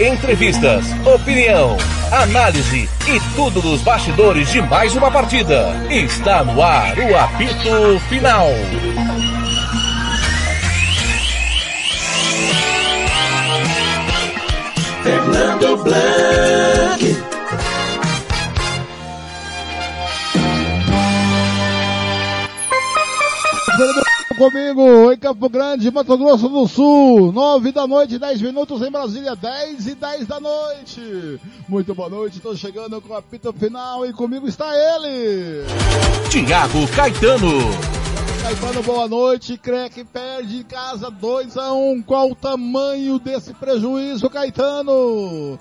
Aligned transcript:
Entrevistas, 0.00 0.86
opinião, 1.06 1.76
análise 2.10 2.88
e 3.06 3.36
tudo 3.36 3.60
dos 3.60 3.82
bastidores 3.82 4.50
de 4.50 4.62
mais 4.62 4.96
uma 4.96 5.10
partida. 5.10 5.86
Está 5.90 6.42
no 6.42 6.62
ar 6.62 6.98
o 6.98 7.16
apito 7.16 8.00
final. 8.08 8.48
Fernando 15.02 15.76
Blanc. 15.84 17.31
Comigo 24.42 25.12
em 25.12 25.16
Campo 25.16 25.48
Grande, 25.48 25.88
Mato 25.92 26.18
Grosso 26.18 26.48
do 26.48 26.66
Sul, 26.66 27.30
9 27.30 27.70
da 27.70 27.86
noite, 27.86 28.18
10 28.18 28.42
minutos 28.42 28.82
em 28.82 28.90
Brasília, 28.90 29.36
10 29.36 29.86
e 29.86 29.94
10 29.94 30.26
da 30.26 30.40
noite. 30.40 31.40
Muito 31.68 31.94
boa 31.94 32.08
noite, 32.08 32.38
estou 32.38 32.56
chegando 32.56 33.00
com 33.00 33.14
a 33.14 33.22
pita 33.22 33.52
final 33.52 34.04
e 34.04 34.12
comigo 34.12 34.48
está 34.48 34.66
ele. 34.74 35.64
Tiago 36.28 36.88
Caetano. 36.88 37.52
Caetano, 38.42 38.82
boa 38.82 39.06
noite. 39.06 39.56
Crec 39.56 40.02
perde 40.06 40.56
em 40.56 40.64
casa 40.64 41.08
2 41.08 41.56
a 41.56 41.72
1 41.72 42.02
Qual 42.02 42.32
o 42.32 42.34
tamanho 42.34 43.20
desse 43.20 43.54
prejuízo, 43.54 44.28
Caetano? 44.28 45.56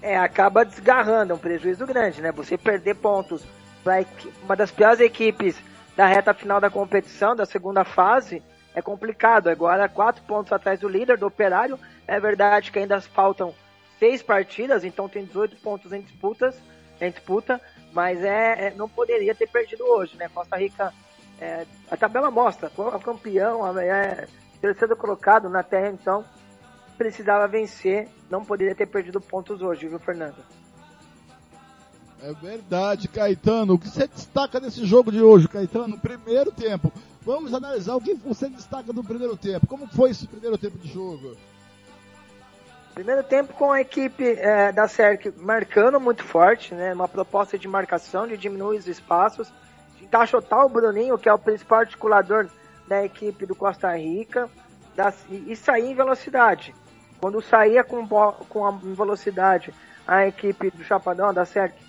É, 0.00 0.16
acaba 0.16 0.64
desgarrando, 0.64 1.34
é 1.34 1.36
um 1.36 1.38
prejuízo 1.38 1.84
grande, 1.84 2.22
né? 2.22 2.32
Você 2.32 2.56
perder 2.56 2.94
pontos 2.94 3.42
para 3.84 4.06
uma 4.42 4.56
das 4.56 4.70
piores 4.70 5.00
equipes 5.00 5.54
da 5.96 6.06
reta 6.06 6.34
final 6.34 6.60
da 6.60 6.70
competição, 6.70 7.36
da 7.36 7.46
segunda 7.46 7.84
fase, 7.84 8.42
é 8.74 8.82
complicado. 8.82 9.48
Agora, 9.48 9.88
quatro 9.88 10.22
pontos 10.24 10.52
atrás 10.52 10.80
do 10.80 10.88
líder, 10.88 11.16
do 11.16 11.26
Operário. 11.26 11.78
É 12.06 12.18
verdade 12.18 12.70
que 12.70 12.78
ainda 12.78 13.00
faltam 13.00 13.54
seis 13.98 14.22
partidas, 14.22 14.84
então 14.84 15.08
tem 15.08 15.24
18 15.24 15.56
pontos 15.56 15.92
em 15.92 16.00
disputas, 16.00 16.60
em 17.00 17.10
disputa, 17.10 17.60
mas 17.92 18.22
é, 18.22 18.66
é 18.66 18.74
não 18.76 18.88
poderia 18.88 19.34
ter 19.34 19.46
perdido 19.46 19.84
hoje, 19.84 20.16
né? 20.16 20.28
Costa 20.28 20.56
Rica, 20.56 20.92
é, 21.40 21.64
a 21.90 21.96
tabela 21.96 22.30
mostra, 22.30 22.70
o 22.76 23.00
campeão, 23.00 23.78
é, 23.78 24.26
terceiro 24.60 24.96
colocado 24.96 25.48
na 25.48 25.62
terra, 25.62 25.88
então 25.88 26.24
precisava 26.98 27.46
vencer, 27.48 28.08
não 28.30 28.44
poderia 28.44 28.74
ter 28.74 28.86
perdido 28.86 29.20
pontos 29.20 29.62
hoje, 29.62 29.88
viu, 29.88 29.98
Fernando? 29.98 30.36
É 32.24 32.32
verdade, 32.32 33.06
Caetano. 33.06 33.74
O 33.74 33.78
que 33.78 33.86
você 33.86 34.08
destaca 34.08 34.58
desse 34.58 34.82
jogo 34.86 35.12
de 35.12 35.20
hoje, 35.20 35.46
Caetano? 35.46 35.98
Primeiro 35.98 36.50
tempo. 36.50 36.90
Vamos 37.20 37.52
analisar 37.52 37.94
o 37.96 38.00
que 38.00 38.14
você 38.14 38.48
destaca 38.48 38.94
do 38.94 39.04
primeiro 39.04 39.36
tempo. 39.36 39.66
Como 39.66 39.86
foi 39.88 40.08
esse 40.10 40.26
primeiro 40.26 40.56
tempo 40.56 40.78
de 40.78 40.90
jogo? 40.90 41.36
Primeiro 42.94 43.22
tempo 43.24 43.52
com 43.52 43.70
a 43.70 43.82
equipe 43.82 44.24
é, 44.24 44.72
da 44.72 44.88
SERC 44.88 45.34
marcando 45.36 46.00
muito 46.00 46.24
forte, 46.24 46.74
né? 46.74 46.94
Uma 46.94 47.06
proposta 47.06 47.58
de 47.58 47.68
marcação, 47.68 48.26
de 48.26 48.38
diminuir 48.38 48.78
os 48.78 48.88
espaços, 48.88 49.52
de 49.98 50.04
encaixotar 50.04 50.64
o 50.64 50.68
Bruninho, 50.70 51.18
que 51.18 51.28
é 51.28 51.32
o 51.32 51.38
principal 51.38 51.80
articulador 51.80 52.48
da 52.88 53.04
equipe 53.04 53.44
do 53.44 53.54
Costa 53.54 53.94
Rica, 53.98 54.48
da, 54.96 55.12
e, 55.28 55.52
e 55.52 55.56
sair 55.56 55.90
em 55.90 55.94
velocidade. 55.94 56.74
Quando 57.20 57.42
saía 57.42 57.84
com, 57.84 58.08
com 58.08 58.66
a 58.66 58.70
velocidade 58.70 59.74
a 60.06 60.26
equipe 60.26 60.70
do 60.70 60.82
Chapadão, 60.82 61.34
da 61.34 61.44
SERC, 61.44 61.84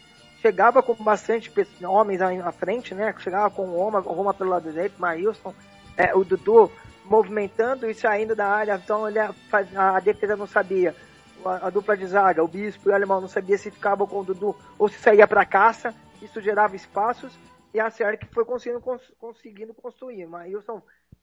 chegava 0.46 0.84
com 0.84 0.94
bastante 0.94 1.52
homens 1.84 2.22
à 2.22 2.52
frente, 2.52 2.94
né? 2.94 3.16
Chegava 3.18 3.50
com 3.50 3.64
o 3.64 3.78
Roma, 3.78 4.00
Roma 4.00 4.32
pelo 4.32 4.52
lado 4.52 4.70
direito, 4.70 5.02
Maílson, 5.02 5.56
é, 5.98 6.14
o 6.14 6.24
Dudu 6.24 6.72
movimentando 7.04 7.90
e 7.90 7.96
saindo 7.96 8.36
da 8.36 8.48
área, 8.48 8.80
então 8.84 9.08
ele, 9.08 9.18
a, 9.20 10.00
defesa 10.00 10.36
não 10.36 10.46
sabia. 10.46 10.96
A, 11.44 11.68
a, 11.68 11.70
dupla 11.72 11.98
de 11.98 12.06
zaga, 12.06 12.44
o 12.44 12.48
Bispo 12.48 12.90
e 12.90 12.92
o 12.92 12.96
Alemão 12.96 13.22
não 13.22 13.28
sabia 13.28 13.58
se 13.58 13.72
ficava 13.72 14.06
com 14.06 14.20
o 14.20 14.24
Dudu 14.24 14.56
ou 14.78 14.88
se 14.88 15.00
saía 15.00 15.28
para 15.28 15.46
caça, 15.46 15.96
isso 16.22 16.40
gerava 16.40 16.76
espaços 16.76 17.36
e 17.74 17.80
a 17.80 17.90
que 17.90 18.28
foi 18.28 18.46
conseguindo, 18.46 18.82
conseguindo 19.20 19.74
construir. 19.74 20.28
Maílson 20.28 20.82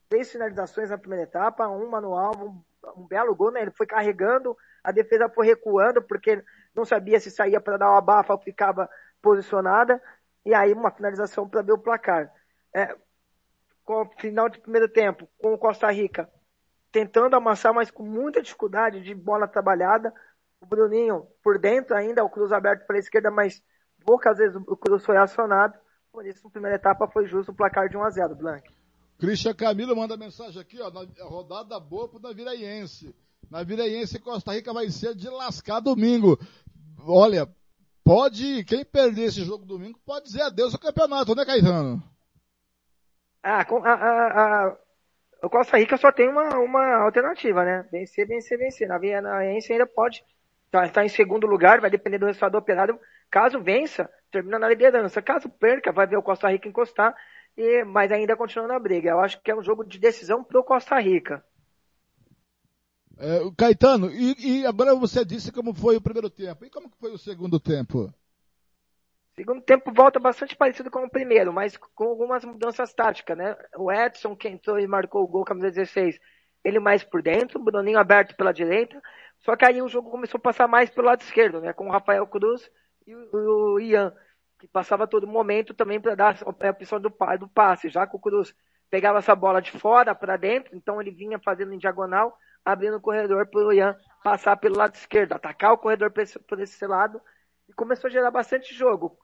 três 0.08 0.30
finalizações 0.30 0.90
na 0.90 0.98
primeira 0.98 1.24
etapa, 1.24 1.68
um 1.68 1.88
manual, 1.88 2.34
um, 2.36 3.02
um 3.02 3.06
belo 3.06 3.34
gol, 3.34 3.52
né? 3.52 3.62
Ele 3.62 3.70
foi 3.70 3.86
carregando, 3.86 4.56
a 4.82 4.92
defesa 4.92 5.28
foi 5.28 5.46
recuando 5.46 6.02
porque 6.02 6.42
não 6.74 6.84
sabia 6.84 7.20
se 7.20 7.30
saía 7.30 7.60
para 7.60 7.76
dar 7.76 7.90
uma 7.90 8.00
bafa 8.00 8.32
ou 8.32 8.38
ficava 8.38 8.88
posicionada, 9.22 10.02
e 10.44 10.52
aí 10.52 10.72
uma 10.72 10.90
finalização 10.90 11.48
para 11.48 11.62
ver 11.62 11.72
o 11.72 11.78
placar. 11.78 12.30
É, 12.74 12.94
com 13.84 14.02
o 14.02 14.10
final 14.18 14.48
de 14.48 14.60
primeiro 14.60 14.88
tempo, 14.88 15.28
com 15.38 15.54
o 15.54 15.58
Costa 15.58 15.90
Rica 15.90 16.28
tentando 16.92 17.34
amassar, 17.34 17.72
mas 17.72 17.90
com 17.90 18.04
muita 18.04 18.42
dificuldade 18.42 19.00
de 19.00 19.14
bola 19.14 19.48
trabalhada. 19.48 20.12
O 20.60 20.66
Bruninho 20.66 21.26
por 21.42 21.58
dentro 21.58 21.96
ainda, 21.96 22.22
o 22.22 22.30
cruz 22.30 22.52
aberto 22.52 22.86
para 22.86 22.96
a 22.96 22.98
esquerda, 23.00 23.30
mas 23.30 23.62
poucas 24.04 24.36
vezes 24.36 24.54
o 24.54 24.76
cruz 24.76 25.04
foi 25.04 25.16
acionado. 25.16 25.76
Por 26.12 26.26
isso, 26.26 26.44
na 26.44 26.50
primeira 26.50 26.76
etapa 26.76 27.08
foi 27.08 27.26
justo 27.26 27.50
o 27.50 27.54
placar 27.54 27.88
de 27.88 27.96
1 27.96 28.04
a 28.04 28.10
0 28.10 28.34
Blank. 28.36 28.70
Christian 29.18 29.54
Camilo 29.54 29.96
manda 29.96 30.16
mensagem 30.16 30.60
aqui, 30.60 30.80
ó, 30.80 30.90
na 30.90 31.06
rodada 31.24 31.80
boa 31.80 32.08
pro 32.08 32.20
Naviraense. 32.20 33.14
Naviraense 33.50 34.18
Costa 34.18 34.52
Rica 34.52 34.72
vai 34.72 34.90
ser 34.90 35.14
de 35.14 35.28
lascar 35.28 35.80
domingo. 35.80 36.38
Olha, 37.06 37.48
pode, 38.04 38.64
quem 38.64 38.84
perder 38.84 39.24
esse 39.24 39.44
jogo 39.44 39.64
domingo, 39.64 39.98
pode 40.04 40.26
dizer 40.26 40.42
adeus 40.42 40.74
ao 40.74 40.80
campeonato, 40.80 41.34
né, 41.34 41.44
Caetano? 41.44 42.02
Ah, 43.42 43.60
a, 43.60 43.92
a, 43.92 44.66
a, 44.66 44.76
o 45.42 45.50
Costa 45.50 45.76
Rica 45.76 45.96
só 45.96 46.12
tem 46.12 46.28
uma, 46.28 46.58
uma 46.58 47.02
alternativa, 47.02 47.64
né? 47.64 47.84
Vencer, 47.90 48.26
vencer, 48.26 48.56
vencer. 48.56 48.86
Na 48.86 48.98
Vianaense 48.98 49.72
ainda 49.72 49.86
pode 49.86 50.24
estar 50.66 50.86
tá, 50.86 50.88
tá 50.88 51.04
em 51.04 51.08
segundo 51.08 51.46
lugar, 51.46 51.80
vai 51.80 51.90
depender 51.90 52.18
do 52.18 52.26
resultado 52.26 52.52
do 52.52 52.58
operário. 52.58 52.98
Caso 53.28 53.60
vença, 53.60 54.08
termina 54.30 54.58
na 54.58 54.68
liderança. 54.68 55.20
Caso 55.20 55.48
perca, 55.48 55.90
vai 55.90 56.06
ver 56.06 56.16
o 56.16 56.22
Costa 56.22 56.48
Rica 56.48 56.68
encostar, 56.68 57.16
e, 57.56 57.82
mas 57.84 58.12
ainda 58.12 58.36
continua 58.36 58.68
na 58.68 58.78
briga. 58.78 59.10
Eu 59.10 59.20
acho 59.20 59.40
que 59.42 59.50
é 59.50 59.56
um 59.56 59.62
jogo 59.62 59.84
de 59.84 59.98
decisão 59.98 60.44
pro 60.44 60.62
Costa 60.62 60.98
Rica. 61.00 61.44
É, 63.18 63.40
Caetano, 63.56 64.10
e, 64.10 64.60
e, 64.60 64.66
agora 64.66 64.94
você 64.94 65.24
disse 65.24 65.52
como 65.52 65.74
foi 65.74 65.96
o 65.96 66.00
primeiro 66.00 66.30
tempo. 66.30 66.64
E 66.64 66.70
como 66.70 66.90
foi 66.98 67.12
o 67.12 67.18
segundo 67.18 67.60
tempo? 67.60 68.12
Segundo 69.34 69.62
tempo 69.62 69.92
volta 69.92 70.20
bastante 70.20 70.54
parecido 70.54 70.90
com 70.90 71.04
o 71.04 71.10
primeiro, 71.10 71.52
mas 71.52 71.76
com 71.76 72.04
algumas 72.04 72.44
mudanças 72.44 72.92
táticas, 72.92 73.36
né? 73.36 73.56
O 73.76 73.90
Edson, 73.90 74.36
que 74.36 74.48
entrou 74.48 74.78
e 74.78 74.86
marcou 74.86 75.22
o 75.22 75.26
gol, 75.26 75.44
camisa 75.44 75.70
16, 75.70 76.18
ele 76.62 76.78
mais 76.78 77.02
por 77.02 77.22
dentro, 77.22 77.58
o 77.58 77.64
Bruninho 77.64 77.98
aberto 77.98 78.36
pela 78.36 78.52
direita. 78.52 79.00
Só 79.38 79.56
que 79.56 79.64
aí 79.64 79.80
o 79.80 79.88
jogo 79.88 80.10
começou 80.10 80.38
a 80.38 80.42
passar 80.42 80.68
mais 80.68 80.90
pelo 80.90 81.06
lado 81.06 81.22
esquerdo, 81.22 81.60
né? 81.60 81.72
Com 81.72 81.88
o 81.88 81.90
Rafael 81.90 82.26
Cruz 82.26 82.70
e 83.06 83.14
o, 83.14 83.28
o 83.32 83.80
Ian, 83.80 84.14
que 84.58 84.68
passava 84.68 85.06
todo 85.06 85.26
momento 85.26 85.74
também 85.74 86.00
para 86.00 86.14
dar 86.14 86.36
a 86.44 86.70
opção 86.70 87.00
do, 87.00 87.12
do 87.38 87.48
passe, 87.48 87.88
já 87.88 88.06
que 88.06 88.14
o 88.14 88.20
Cruz 88.20 88.54
pegava 88.90 89.18
essa 89.18 89.34
bola 89.34 89.62
de 89.62 89.70
fora 89.72 90.14
para 90.14 90.36
dentro, 90.36 90.76
então 90.76 91.00
ele 91.00 91.10
vinha 91.10 91.38
fazendo 91.38 91.72
em 91.72 91.78
diagonal 91.78 92.36
abrindo 92.64 92.96
o 92.96 93.00
corredor 93.00 93.46
para 93.46 93.60
o 93.60 93.72
Ian 93.72 93.96
passar 94.22 94.56
pelo 94.56 94.76
lado 94.76 94.94
esquerdo, 94.94 95.32
atacar 95.32 95.72
o 95.72 95.78
corredor 95.78 96.10
por 96.10 96.60
esse, 96.60 96.86
lado, 96.86 97.20
e 97.68 97.72
começou 97.72 98.08
a 98.08 98.10
gerar 98.10 98.30
bastante 98.30 98.74
jogo. 98.74 99.18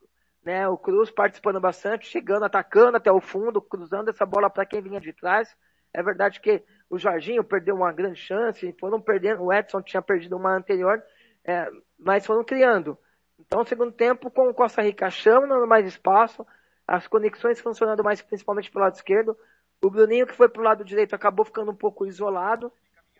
Né? 0.44 0.66
O 0.68 0.76
Cruz 0.76 1.10
participando 1.10 1.60
bastante, 1.60 2.06
chegando, 2.06 2.44
atacando 2.44 2.96
até 2.96 3.10
o 3.10 3.20
fundo, 3.20 3.60
cruzando 3.60 4.08
essa 4.10 4.26
bola 4.26 4.50
para 4.50 4.66
quem 4.66 4.82
vinha 4.82 5.00
de 5.00 5.12
trás. 5.12 5.54
É 5.92 6.02
verdade 6.02 6.40
que 6.40 6.62
o 6.90 6.98
Jorginho 6.98 7.44
perdeu 7.44 7.76
uma 7.76 7.92
grande 7.92 8.20
chance, 8.20 8.74
foram 8.80 9.00
perdendo, 9.00 9.44
o 9.44 9.52
Edson 9.52 9.82
tinha 9.82 10.02
perdido 10.02 10.36
uma 10.36 10.56
anterior, 10.56 11.02
é, 11.44 11.68
mas 11.98 12.26
foram 12.26 12.44
criando. 12.44 12.98
Então, 13.38 13.64
segundo 13.64 13.92
tempo, 13.92 14.30
com 14.30 14.48
o 14.48 14.54
Costa 14.54 14.82
Rica 14.82 15.06
achando 15.06 15.66
mais 15.66 15.86
espaço, 15.86 16.46
as 16.86 17.06
conexões 17.06 17.60
funcionando 17.60 18.02
mais 18.02 18.20
principalmente 18.20 18.70
pelo 18.70 18.84
lado 18.84 18.94
esquerdo. 18.94 19.36
O 19.80 19.90
Bruninho, 19.90 20.26
que 20.26 20.34
foi 20.34 20.48
para 20.48 20.60
o 20.60 20.64
lado 20.64 20.84
direito, 20.84 21.14
acabou 21.14 21.44
ficando 21.44 21.70
um 21.70 21.76
pouco 21.76 22.04
isolado 22.04 22.72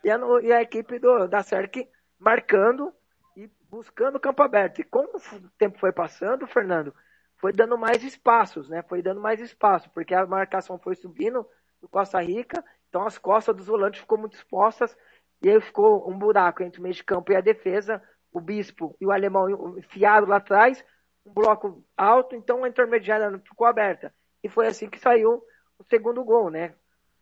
e 0.03 0.09
a, 0.09 0.19
e 0.41 0.51
a 0.51 0.61
equipe 0.61 0.99
do, 0.99 1.27
da 1.27 1.43
SERC 1.43 1.87
marcando 2.19 2.93
e 3.35 3.49
buscando 3.69 4.15
o 4.15 4.19
campo 4.19 4.41
aberto. 4.43 4.79
E 4.79 4.83
como 4.83 5.09
o 5.17 5.49
tempo 5.57 5.79
foi 5.79 5.91
passando, 5.91 6.47
Fernando, 6.47 6.93
foi 7.37 7.53
dando 7.53 7.77
mais 7.77 8.03
espaços, 8.03 8.69
né? 8.69 8.81
Foi 8.83 9.01
dando 9.01 9.21
mais 9.21 9.39
espaço, 9.39 9.89
porque 9.91 10.13
a 10.13 10.25
marcação 10.25 10.77
foi 10.77 10.95
subindo 10.95 11.45
do 11.81 11.87
Costa 11.87 12.21
Rica, 12.21 12.63
então 12.89 13.05
as 13.05 13.17
costas 13.17 13.55
dos 13.55 13.67
volantes 13.67 14.01
ficou 14.01 14.17
muito 14.17 14.35
expostas 14.35 14.95
e 15.41 15.49
aí 15.49 15.61
ficou 15.61 16.09
um 16.09 16.17
buraco 16.17 16.61
entre 16.61 16.79
o 16.79 16.83
meio 16.83 16.95
de 16.95 17.03
campo 17.03 17.31
e 17.31 17.35
a 17.35 17.41
defesa 17.41 18.01
o 18.31 18.39
Bispo 18.39 18.95
e 18.99 19.05
o 19.05 19.11
Alemão 19.11 19.77
enfiaram 19.77 20.27
lá 20.27 20.37
atrás, 20.37 20.83
um 21.25 21.33
bloco 21.33 21.83
alto, 21.97 22.35
então 22.35 22.63
a 22.63 22.69
intermediária 22.69 23.39
ficou 23.39 23.67
aberta. 23.67 24.13
E 24.43 24.49
foi 24.49 24.67
assim 24.67 24.89
que 24.89 24.99
saiu 24.99 25.41
o 25.77 25.83
segundo 25.89 26.23
gol, 26.23 26.49
né? 26.49 26.75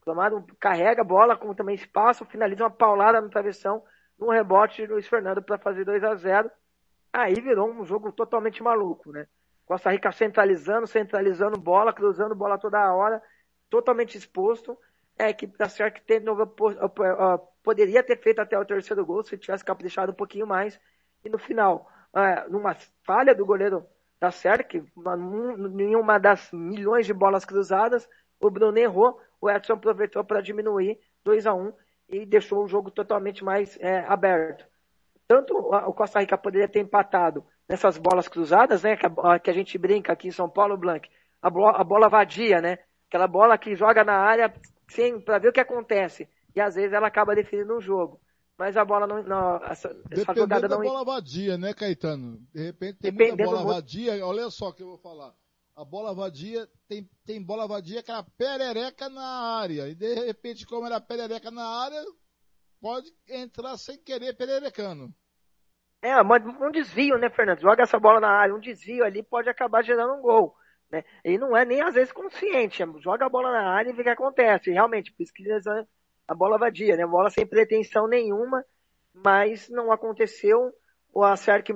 Clamado 0.08 0.42
carrega 0.58 1.02
a 1.02 1.04
bola, 1.04 1.36
como 1.36 1.54
também 1.54 1.76
espaço, 1.76 2.24
finaliza 2.24 2.64
uma 2.64 2.70
paulada 2.70 3.20
no 3.20 3.30
travessão, 3.30 3.84
num 4.18 4.30
rebote 4.30 4.82
de 4.82 4.88
Luiz 4.88 5.06
Fernando 5.06 5.42
para 5.42 5.58
fazer 5.58 5.84
2 5.84 6.02
a 6.02 6.16
0 6.16 6.50
Aí 7.12 7.34
virou 7.42 7.70
um 7.70 7.84
jogo 7.84 8.10
totalmente 8.14 8.64
maluco, 8.64 9.12
né? 9.12 9.28
Costa 9.66 9.92
Rica 9.92 10.10
centralizando, 10.14 10.88
centralizando 10.88 11.60
bola, 11.60 11.92
cruzando 11.92 12.34
bola 12.34 12.58
toda 12.58 12.94
hora, 12.94 13.22
totalmente 13.70 14.18
exposto. 14.18 14.78
É 15.20 15.26
a 15.26 15.30
equipe 15.30 15.58
da 15.58 15.68
SERC 15.68 16.00
teve, 16.00 16.26
poderia 17.62 18.02
ter 18.02 18.18
feito 18.18 18.40
até 18.40 18.58
o 18.58 18.64
terceiro 18.64 19.06
gol 19.06 19.26
se 19.26 19.38
tivesse 19.38 19.66
caprichado 19.66 20.14
um 20.14 20.16
pouquinho 20.16 20.48
mais. 20.48 20.80
E 21.26 21.30
no 21.30 21.38
final, 21.38 21.92
é, 22.16 22.48
numa 22.48 22.78
falha 23.04 23.36
do 23.36 23.46
goleiro 23.46 23.86
da 24.22 24.32
SERC, 24.32 24.76
em 24.76 25.96
uma 25.98 26.18
das 26.18 26.50
milhões 26.54 27.06
de 27.06 27.14
bolas 27.14 27.44
cruzadas, 27.44 28.08
o 28.40 28.50
Bruno 28.50 28.78
errou, 28.78 29.20
o 29.42 29.50
Edson 29.50 29.74
aproveitou 29.74 30.24
para 30.24 30.42
diminuir 30.42 31.00
2 31.24 31.46
a 31.46 31.54
1 31.54 31.74
e 32.10 32.26
deixou 32.26 32.64
o 32.64 32.68
jogo 32.68 32.90
totalmente 32.90 33.44
mais 33.44 33.78
é, 33.80 34.00
aberto. 34.08 34.66
Tanto 35.28 35.58
o 35.58 35.94
Costa 35.94 36.20
Rica 36.20 36.38
poderia 36.38 36.68
ter 36.68 36.80
empatado 36.80 37.46
nessas 37.68 37.98
bolas 37.98 38.28
cruzadas, 38.28 38.84
né, 38.84 38.96
que 38.96 39.06
a, 39.06 39.40
que 39.40 39.50
a 39.50 39.54
gente 39.54 39.78
brinca 39.78 40.14
aqui 40.14 40.30
em 40.30 40.32
São 40.32 40.50
Paulo, 40.50 40.78
Blanc, 40.78 41.10
a, 41.42 41.50
bola, 41.50 41.78
a 41.78 41.84
bola 41.84 42.08
vadia, 42.08 42.62
né, 42.62 42.78
aquela 43.10 43.28
bola 43.28 43.58
que 43.58 43.76
joga 43.76 44.06
na 44.06 44.16
área 44.16 44.54
sem 44.90 45.20
para 45.20 45.38
ver 45.38 45.50
o 45.50 45.54
que 45.54 45.60
acontece 45.60 46.30
e 46.56 46.62
às 46.62 46.76
vezes 46.76 46.94
ela 46.94 47.08
acaba 47.08 47.36
definindo 47.36 47.76
um 47.76 47.82
jogo. 47.82 48.20
Mas 48.58 48.76
a 48.76 48.84
bola 48.84 49.06
não. 49.06 49.22
não 49.22 49.58
essa, 49.66 49.96
essa 50.10 50.34
jogada 50.34 50.68
da 50.68 50.76
não. 50.76 50.84
bola 50.84 51.06
vadia, 51.06 51.58
né, 51.58 51.74
Caetano? 51.74 52.40
De 52.52 52.64
repente 52.64 52.98
tem 52.98 53.12
muita 53.12 53.36
bola 53.36 53.64
vadia. 53.64 54.26
Olha 54.26 54.50
só 54.50 54.70
o 54.70 54.74
que 54.74 54.82
eu 54.82 54.88
vou 54.88 54.98
falar. 54.98 55.32
A 55.78 55.86
bola 55.86 56.12
vadia, 56.12 56.68
tem, 56.88 57.08
tem 57.24 57.40
bola 57.40 57.68
vadia 57.68 58.02
que 58.02 58.10
era 58.10 58.24
perereca 58.36 59.08
na 59.10 59.60
área. 59.60 59.88
E 59.88 59.94
de 59.94 60.12
repente, 60.16 60.66
como 60.66 60.88
era 60.88 61.00
perereca 61.00 61.52
na 61.52 61.64
área, 61.64 62.04
pode 62.82 63.14
entrar 63.30 63.78
sem 63.78 63.96
querer 64.04 64.36
pererecando. 64.36 65.14
É, 66.02 66.20
um 66.20 66.72
desvio, 66.72 67.20
né, 67.20 67.30
Fernando? 67.30 67.62
Joga 67.62 67.84
essa 67.84 68.00
bola 68.00 68.20
na 68.20 68.30
área, 68.30 68.56
um 68.56 68.60
desvio 68.60 69.06
ali 69.06 69.22
pode 69.22 69.50
acabar 69.50 69.84
gerando 69.84 70.16
um 70.16 70.22
gol. 70.22 70.56
Né? 70.90 71.04
E 71.24 71.38
não 71.38 71.56
é 71.56 71.64
nem 71.64 71.80
às 71.82 71.94
vezes 71.94 72.12
consciente. 72.12 72.84
Joga 73.00 73.28
a 73.28 73.30
bola 73.30 73.52
na 73.52 73.70
área 73.70 73.92
e 73.92 73.94
vê 73.94 74.02
o 74.02 74.04
que 74.04 74.10
acontece. 74.10 74.72
E, 74.72 74.74
realmente, 74.74 75.14
por 75.14 75.22
isso 75.22 75.32
que 75.32 75.44
a 76.28 76.34
bola 76.34 76.58
vadia, 76.58 76.98
né? 76.98 77.06
Bola 77.06 77.30
sem 77.30 77.46
pretensão 77.46 78.08
nenhuma, 78.08 78.66
mas 79.14 79.70
não 79.70 79.92
aconteceu. 79.92 80.74
O 81.14 81.24
Acerque 81.24 81.72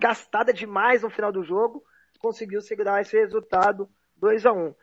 gastada 0.00 0.50
demais 0.50 1.02
no 1.02 1.10
final 1.10 1.30
do 1.30 1.44
jogo, 1.44 1.84
conseguiu 2.18 2.60
segurar 2.60 3.00
esse 3.00 3.16
resultado 3.16 3.88
2 4.16 4.46
a 4.46 4.52
1 4.52 4.74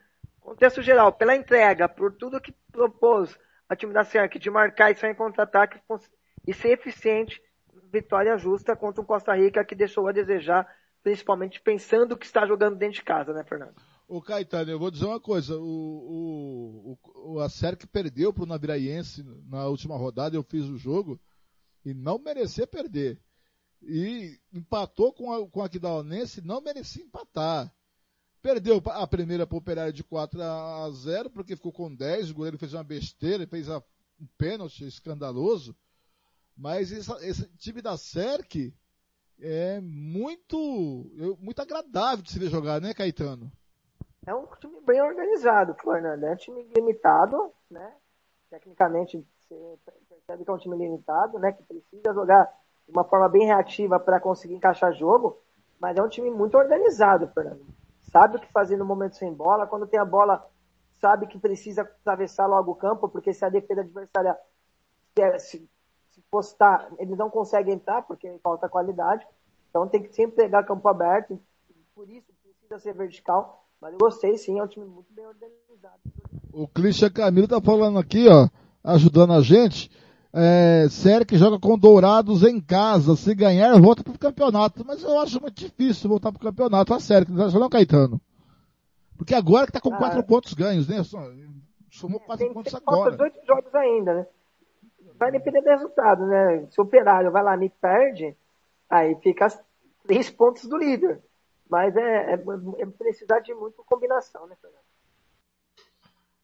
Contexto 0.46 0.80
geral, 0.84 1.12
pela 1.12 1.36
entrega, 1.36 1.90
por 1.90 2.14
tudo 2.14 2.40
que 2.40 2.54
propôs 2.72 3.36
a 3.68 3.76
time 3.76 3.92
da 3.92 4.02
Acerque 4.02 4.38
de 4.38 4.52
marcar 4.52 4.92
e 4.92 4.96
sair 4.96 5.12
em 5.12 5.16
contra-ataque 5.16 5.82
e 6.48 6.54
ser 6.54 6.70
eficiente, 6.70 7.42
vitória 7.92 8.38
justa 8.38 8.76
contra 8.76 9.02
um 9.02 9.06
Costa 9.06 9.34
Rica 9.34 9.66
que 9.66 9.74
deixou 9.74 10.08
a 10.08 10.12
desejar, 10.12 10.68
principalmente 11.02 11.60
pensando 11.60 12.16
que 12.16 12.28
está 12.28 12.46
jogando 12.46 12.78
dentro 12.78 12.98
de 12.98 13.04
casa, 13.04 13.34
né, 13.34 13.44
Fernando? 13.44 13.74
O 14.08 14.22
Caetano, 14.22 14.70
eu 14.70 14.78
vou 14.78 14.92
dizer 14.92 15.06
uma 15.06 15.20
coisa, 15.20 15.58
o, 15.58 16.96
o, 16.96 17.34
o 17.34 17.40
Acerque 17.40 17.88
perdeu 17.88 18.32
para 18.32 18.44
o 18.44 18.48
Naviraense 18.48 19.26
na 19.50 19.66
última 19.66 19.98
rodada, 19.98 20.36
eu 20.36 20.44
fiz 20.44 20.66
o 20.66 20.78
jogo, 20.78 21.20
e 21.84 21.92
não 21.92 22.20
merecia 22.20 22.68
perder. 22.68 23.18
E 23.82 24.40
empatou 24.54 25.14
com 25.14 25.32
a, 25.32 25.48
com 25.48 25.62
a 25.62 25.66
Aquidauanense, 25.66 26.42
não 26.42 26.62
merecia 26.62 27.04
empatar. 27.04 27.72
Perdeu 28.42 28.82
a 28.86 29.08
primeira 29.08 29.46
para 29.48 29.56
o 29.56 29.60
Operário 29.60 29.94
de 29.94 30.04
4 30.04 30.42
a 30.42 30.90
0, 30.92 31.30
porque 31.30 31.56
ficou 31.56 31.72
com 31.72 31.94
10, 31.94 32.30
o 32.30 32.36
goleiro 32.36 32.58
fez 32.58 32.74
uma 32.74 32.84
besteira, 32.84 33.48
fez 33.48 33.70
a, 33.70 33.80
um 34.20 34.28
pênalti 34.38 34.86
escandaloso. 34.86 35.76
Mas 36.56 36.92
essa, 36.92 37.18
esse 37.26 37.48
time 37.58 37.82
da 37.82 37.98
SERC 37.98 38.74
é 39.42 39.80
muito, 39.82 40.58
muito 41.40 41.62
agradável 41.62 42.24
de 42.24 42.32
se 42.32 42.40
ver 42.40 42.50
jogar, 42.50 42.80
né, 42.80 42.94
Caetano? 42.94 43.52
É 44.26 44.34
um 44.34 44.48
time 44.60 44.80
bem 44.82 45.02
organizado, 45.02 45.76
Fernando. 45.76 46.24
É 46.24 46.32
um 46.32 46.38
time 46.38 46.64
limitado, 46.76 47.54
né? 47.70 47.94
Tecnicamente, 48.50 49.26
você 49.40 49.78
percebe 50.10 50.44
que 50.44 50.50
é 50.50 50.54
um 50.54 50.58
time 50.58 50.78
limitado, 50.78 51.38
né? 51.38 51.52
Que 51.52 51.64
precisa 51.64 52.14
jogar 52.14 52.52
de 52.86 52.92
uma 52.92 53.04
forma 53.04 53.28
bem 53.30 53.46
reativa 53.46 54.00
para 54.00 54.20
conseguir 54.20 54.56
encaixar 54.56 54.94
jogo, 54.94 55.40
mas 55.80 55.98
é 55.98 56.02
um 56.02 56.10
time 56.10 56.30
muito 56.30 56.58
organizado, 56.58 57.28
Fernando. 57.34 57.66
Sabe 58.02 58.38
o 58.38 58.40
que 58.40 58.52
fazer 58.52 58.78
no 58.78 58.86
momento 58.86 59.16
sem 59.16 59.34
bola, 59.34 59.68
quando 59.68 59.88
tem 59.88 60.00
a 60.00 60.06
bola, 60.06 60.46
sabe 61.02 61.28
que 61.28 61.38
precisa 61.38 61.82
atravessar 61.82 62.48
logo 62.48 62.72
o 62.72 62.76
campo, 62.76 63.10
porque 63.10 63.34
se 63.34 63.44
a 63.44 63.50
defesa 63.50 63.82
adversária 63.82 64.38
se, 65.40 65.68
se 66.12 66.22
postar, 66.30 66.90
ele 66.98 67.16
não 67.16 67.30
consegue 67.30 67.72
entrar, 67.72 68.04
porque 68.04 68.40
falta 68.44 68.70
qualidade. 68.70 69.26
Então 69.70 69.88
tem 69.88 70.04
que 70.04 70.14
sempre 70.14 70.36
pegar 70.36 70.64
campo 70.64 70.88
aberto, 70.88 71.40
por 71.94 72.10
isso 72.10 72.28
precisa 72.42 72.80
ser 72.80 72.94
vertical. 72.94 73.66
Mas 73.82 73.94
eu 73.94 74.00
gostei 74.00 74.38
sim, 74.38 74.60
é 74.60 74.64
um 74.64 74.68
time 74.68 74.86
muito 74.86 75.14
bem 75.14 75.26
organizado. 75.26 76.00
O 76.54 76.68
Christian 76.68 77.12
Camilo 77.12 77.48
tá 77.48 77.62
falando 77.62 78.00
aqui, 78.00 78.28
ó, 78.30 78.48
ajudando 78.84 79.34
a 79.34 79.42
gente. 79.42 79.92
É, 80.38 80.90
série 80.90 81.24
que 81.24 81.38
joga 81.38 81.58
com 81.58 81.78
Dourados 81.78 82.44
em 82.44 82.60
casa. 82.60 83.16
Se 83.16 83.34
ganhar, 83.34 83.80
volta 83.80 84.04
pro 84.04 84.20
campeonato. 84.20 84.84
Mas 84.86 85.02
eu 85.02 85.18
acho 85.20 85.40
muito 85.40 85.56
difícil 85.56 86.10
voltar 86.10 86.30
pro 86.30 86.42
campeonato. 86.42 86.94
A 86.94 87.00
série, 87.00 87.26
que 87.26 87.32
não 87.32 87.70
Caetano. 87.70 88.20
Porque 89.18 89.34
agora 89.34 89.66
que 89.66 89.72
tá 89.72 89.80
com 89.80 89.94
ah, 89.94 89.98
quatro 89.98 90.22
pontos 90.24 90.54
ganhos, 90.54 90.90
né? 90.90 91.02
Somou 91.90 92.20
quatro 92.20 92.54
pontos 92.54 92.76
agora. 92.76 93.16
Tem 93.16 93.26
oito 93.26 93.46
jogos 93.48 93.74
ainda, 93.74 94.14
né? 94.14 94.28
Vai 95.18 95.32
depender 95.32 95.62
do 95.62 95.70
resultado, 95.70 96.26
né? 96.28 96.68
Se 96.70 96.82
o 96.82 96.84
operário 96.84 97.32
vai 97.32 97.42
lá 97.42 97.56
e 97.64 97.70
perde, 97.70 98.36
aí 98.90 99.16
fica 99.24 99.48
três 100.06 100.30
pontos 100.30 100.66
do 100.66 100.78
líder. 100.78 101.24
Mas 101.70 101.96
é, 101.96 102.34
é, 102.34 102.44
é 102.80 102.86
precisar 102.86 103.40
de 103.40 103.54
muita 103.54 103.82
combinação, 103.84 104.46
né, 104.48 104.58
Fernando? 104.62 104.84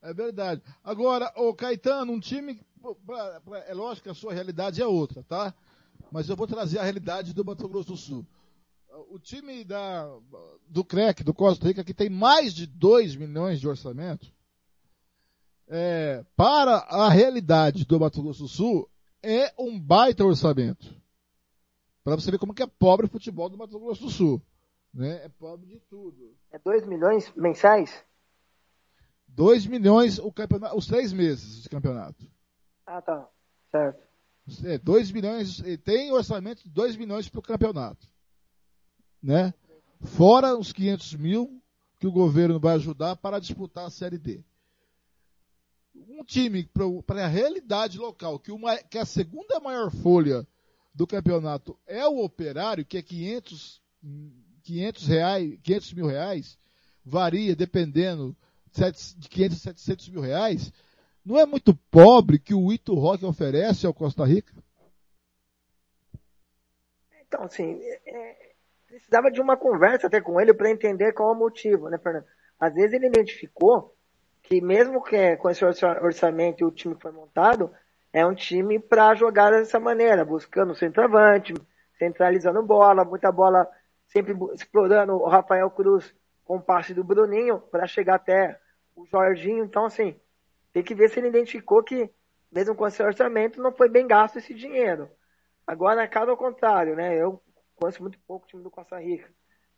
É 0.02 0.14
verdade. 0.14 0.64
Agora, 0.84 1.32
o 1.36 1.54
Caetano, 1.54 2.14
um 2.14 2.20
time. 2.20 2.60
É 3.68 3.74
lógico 3.74 4.06
que 4.06 4.10
a 4.10 4.14
sua 4.14 4.34
realidade 4.34 4.82
é 4.82 4.88
outra, 4.88 5.24
tá? 5.24 5.54
Mas 6.12 6.30
eu 6.30 6.36
vou 6.36 6.48
trazer 6.48 6.80
a 6.80 6.84
realidade 6.84 7.34
do 7.34 7.46
Mato 7.46 7.68
Grosso 7.68 7.92
do 7.92 7.98
Sul. 7.98 8.26
O 9.10 9.20
time 9.20 9.64
da, 9.64 10.10
do 10.68 10.84
CREC, 10.84 11.24
do 11.24 11.34
Costa 11.34 11.68
Rica, 11.68 11.84
que 11.84 11.94
tem 11.94 12.10
mais 12.10 12.54
de 12.54 12.68
2 12.68 13.16
milhões 13.16 13.60
de 13.60 13.68
orçamento, 13.68 14.32
é, 15.68 16.26
para 16.36 16.78
a 16.78 17.10
realidade 17.10 17.86
do 17.86 18.00
Mato 18.00 18.22
Grosso 18.22 18.44
do 18.44 18.50
Sul, 18.50 18.90
é 19.24 19.54
um 19.58 19.80
baita 19.80 20.26
orçamento. 20.26 20.94
Para 22.04 22.16
você 22.16 22.32
ver 22.32 22.40
como 22.40 22.54
que 22.54 22.64
é 22.64 22.68
pobre 22.68 23.06
o 23.06 23.10
futebol 23.10 23.50
do 23.50 23.58
Mato 23.58 23.80
Grosso 23.80 24.04
do 24.04 24.10
Sul. 24.10 24.42
Né? 24.94 25.24
É 25.24 25.30
pobre 25.30 25.68
de 25.68 25.80
tudo. 25.90 26.36
É 26.52 26.60
2 26.60 26.86
milhões 26.86 27.32
mensais? 27.36 28.04
2 29.30 29.66
milhões 29.66 30.20
o 30.20 30.32
campeonato, 30.32 30.76
os 30.76 30.88
três 30.88 31.14
meses 31.14 31.64
de 31.64 31.70
campeonato. 31.70 32.26
Ah, 32.94 33.02
tá. 33.02 33.30
Certo. 33.72 34.04
É, 34.66 34.78
2 34.78 35.12
milhões, 35.12 35.62
tem 35.86 36.12
orçamento 36.12 36.64
de 36.64 36.70
2 36.70 36.98
milhões 36.98 37.30
para 37.30 37.40
o 37.40 37.44
campeonato. 37.44 38.06
Né? 39.24 39.54
Fora 40.02 40.58
os 40.58 40.74
500 40.74 41.14
mil 41.16 41.62
que 42.00 42.08
o 42.08 42.12
governo 42.12 42.60
vai 42.60 42.76
ajudar 42.76 43.16
para 43.16 43.40
disputar 43.40 43.86
a 43.86 43.90
Série 43.90 44.18
D. 44.18 44.44
Um 45.96 46.24
time 46.24 46.70
para 47.06 47.24
a 47.24 47.28
realidade 47.28 47.98
local, 47.98 48.40
que, 48.40 48.52
uma, 48.52 48.76
que 48.78 48.98
a 48.98 49.06
segunda 49.06 49.60
maior 49.62 49.90
folha 49.90 50.46
do 50.94 51.08
campeonato 51.08 51.80
é 51.88 52.06
o 52.06 52.22
operário, 52.22 52.86
que 52.86 52.98
é 52.98 53.02
500 53.02 53.82
500 54.64 55.08
reais, 55.08 55.60
500 55.64 55.94
mil 55.94 56.08
reais, 56.08 56.58
varia 57.06 57.56
dependendo 57.56 58.36
de 59.18 59.30
500 59.30 59.58
a 59.58 59.60
700 59.60 60.10
mil 60.10 60.22
reais, 60.22 60.72
não 61.26 61.40
é 61.40 61.46
muito 61.46 61.76
pobre 61.90 62.40
que 62.40 62.54
o 62.54 62.72
Ito 62.72 62.96
Rock 62.96 63.26
oferece 63.26 63.86
ao 63.86 63.94
Costa 63.94 64.26
Rica? 64.26 64.54
Então, 67.28 67.44
assim, 67.44 67.80
é, 68.06 68.54
precisava 68.88 69.32
de 69.32 69.40
uma 69.40 69.56
conversa 69.56 70.08
até 70.08 70.20
com 70.20 70.40
ele 70.42 70.54
para 70.54 70.70
entender 70.70 71.14
qual 71.14 71.30
é 71.30 71.36
o 71.36 71.40
motivo, 71.40 71.90
né, 71.90 71.98
Fernando? 71.98 72.26
Às 72.60 72.74
vezes 72.74 72.94
ele 72.94 73.08
identificou 73.08 73.96
que 74.44 74.60
mesmo 74.60 75.02
que 75.02 75.38
com 75.38 75.50
esse 75.50 75.64
orçamento 75.64 76.62
e 76.62 76.66
o 76.66 76.72
time 76.72 76.96
que 76.96 77.02
foi 77.02 77.12
montado, 77.12 77.72
é 78.12 78.26
um 78.26 78.36
time 78.36 78.80
para 78.80 79.16
jogar 79.16 79.52
dessa 79.52 79.80
maneira, 79.80 80.26
buscando 80.26 80.76
centroavante, 80.76 81.54
centralizando 81.98 82.62
bola, 82.62 83.06
muita 83.06 83.32
bola 83.32 83.68
sempre 84.08 84.36
explorando 84.54 85.14
o 85.14 85.28
Rafael 85.28 85.70
Cruz 85.72 86.14
com 86.44 86.58
o 86.58 86.62
passe 86.62 86.94
do 86.94 87.04
Bruninho 87.04 87.60
para 87.60 87.88
chegar 87.88 88.16
até 88.16 88.60
o 88.96 89.06
Jorginho. 89.06 89.64
Então, 89.64 89.86
assim, 89.86 90.20
tem 90.74 90.84
que 90.84 90.96
ver 90.96 91.10
se 91.10 91.20
ele 91.20 91.28
identificou 91.28 91.84
que, 91.84 92.10
mesmo 92.52 92.76
com 92.76 92.88
esse 92.88 93.02
orçamento, 93.02 93.62
não 93.62 93.72
foi 93.72 93.90
bem 93.90 94.08
gasto 94.08 94.38
esse 94.38 94.54
dinheiro. 94.54 95.10
Agora, 95.66 96.08
caso 96.08 96.32
ao 96.32 96.38
contrário, 96.38 96.96
né? 96.96 97.16
Eu 97.16 97.42
conheço 97.76 98.02
muito 98.02 98.20
pouco 98.28 98.46
o 98.46 98.48
time 98.48 98.64
do 98.64 98.72
Costa 98.72 99.00
Rica. 99.00 99.30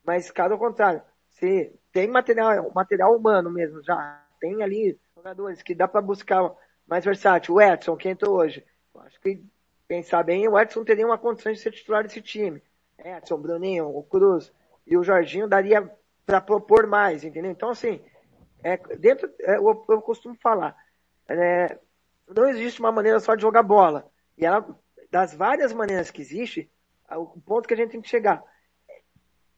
Mas 0.04 0.32
caso 0.32 0.54
ao 0.54 0.60
contrário, 0.60 1.02
se 1.30 1.74
tem 1.92 2.08
material, 2.08 2.72
material 2.74 3.16
humano 3.16 3.50
mesmo, 3.50 3.82
já 3.84 4.24
tem 4.40 4.62
ali 4.62 5.00
jogadores 5.16 5.62
que 5.62 5.74
dá 5.74 5.88
para 5.88 6.02
buscar 6.02 6.54
mais 6.86 7.06
versátil. 7.06 7.56
O 7.56 7.62
Edson, 7.62 7.96
que 7.96 8.10
entrou 8.10 8.36
hoje. 8.36 8.66
Eu 8.94 9.02
acho 9.02 9.20
que 9.20 9.44
pensar 9.88 10.24
bem, 10.24 10.48
o 10.48 10.60
Edson 10.60 10.84
teria 10.84 11.06
uma 11.06 11.18
condição 11.18 11.52
de 11.52 11.60
ser 11.60 11.72
titular 11.72 12.04
desse 12.04 12.22
time. 12.22 12.62
Edson, 12.98 13.38
Bruninho, 13.38 13.88
o 13.88 14.04
Cruz 14.04 14.52
e 14.86 14.98
o 14.98 15.04
Jorginho 15.04 15.48
daria 15.48 15.90
para 16.26 16.42
propor 16.42 16.88
mais, 16.88 17.24
entendeu? 17.24 17.52
Então, 17.52 17.70
assim, 17.70 18.02
é, 18.64 18.78
dentro, 18.98 19.30
é, 19.42 19.58
eu, 19.58 19.86
eu, 19.90 20.02
costumo 20.02 20.36
falar, 20.36 20.76
é, 21.28 21.80
não 22.28 22.50
existe 22.50 22.80
uma 22.80 22.92
maneira 22.92 23.20
só 23.20 23.36
de 23.36 23.42
jogar 23.42 23.64
bola. 23.64 24.10
E 24.38 24.46
ela, 24.46 24.66
das 25.12 25.34
várias 25.34 25.74
maneiras 25.74 26.12
que 26.12 26.22
existe, 26.22 26.72
o 27.10 27.40
ponto 27.42 27.68
que 27.68 27.74
a 27.74 27.78
gente 27.78 27.92
tem 27.92 28.02
que 28.02 28.10
chegar, 28.10 28.44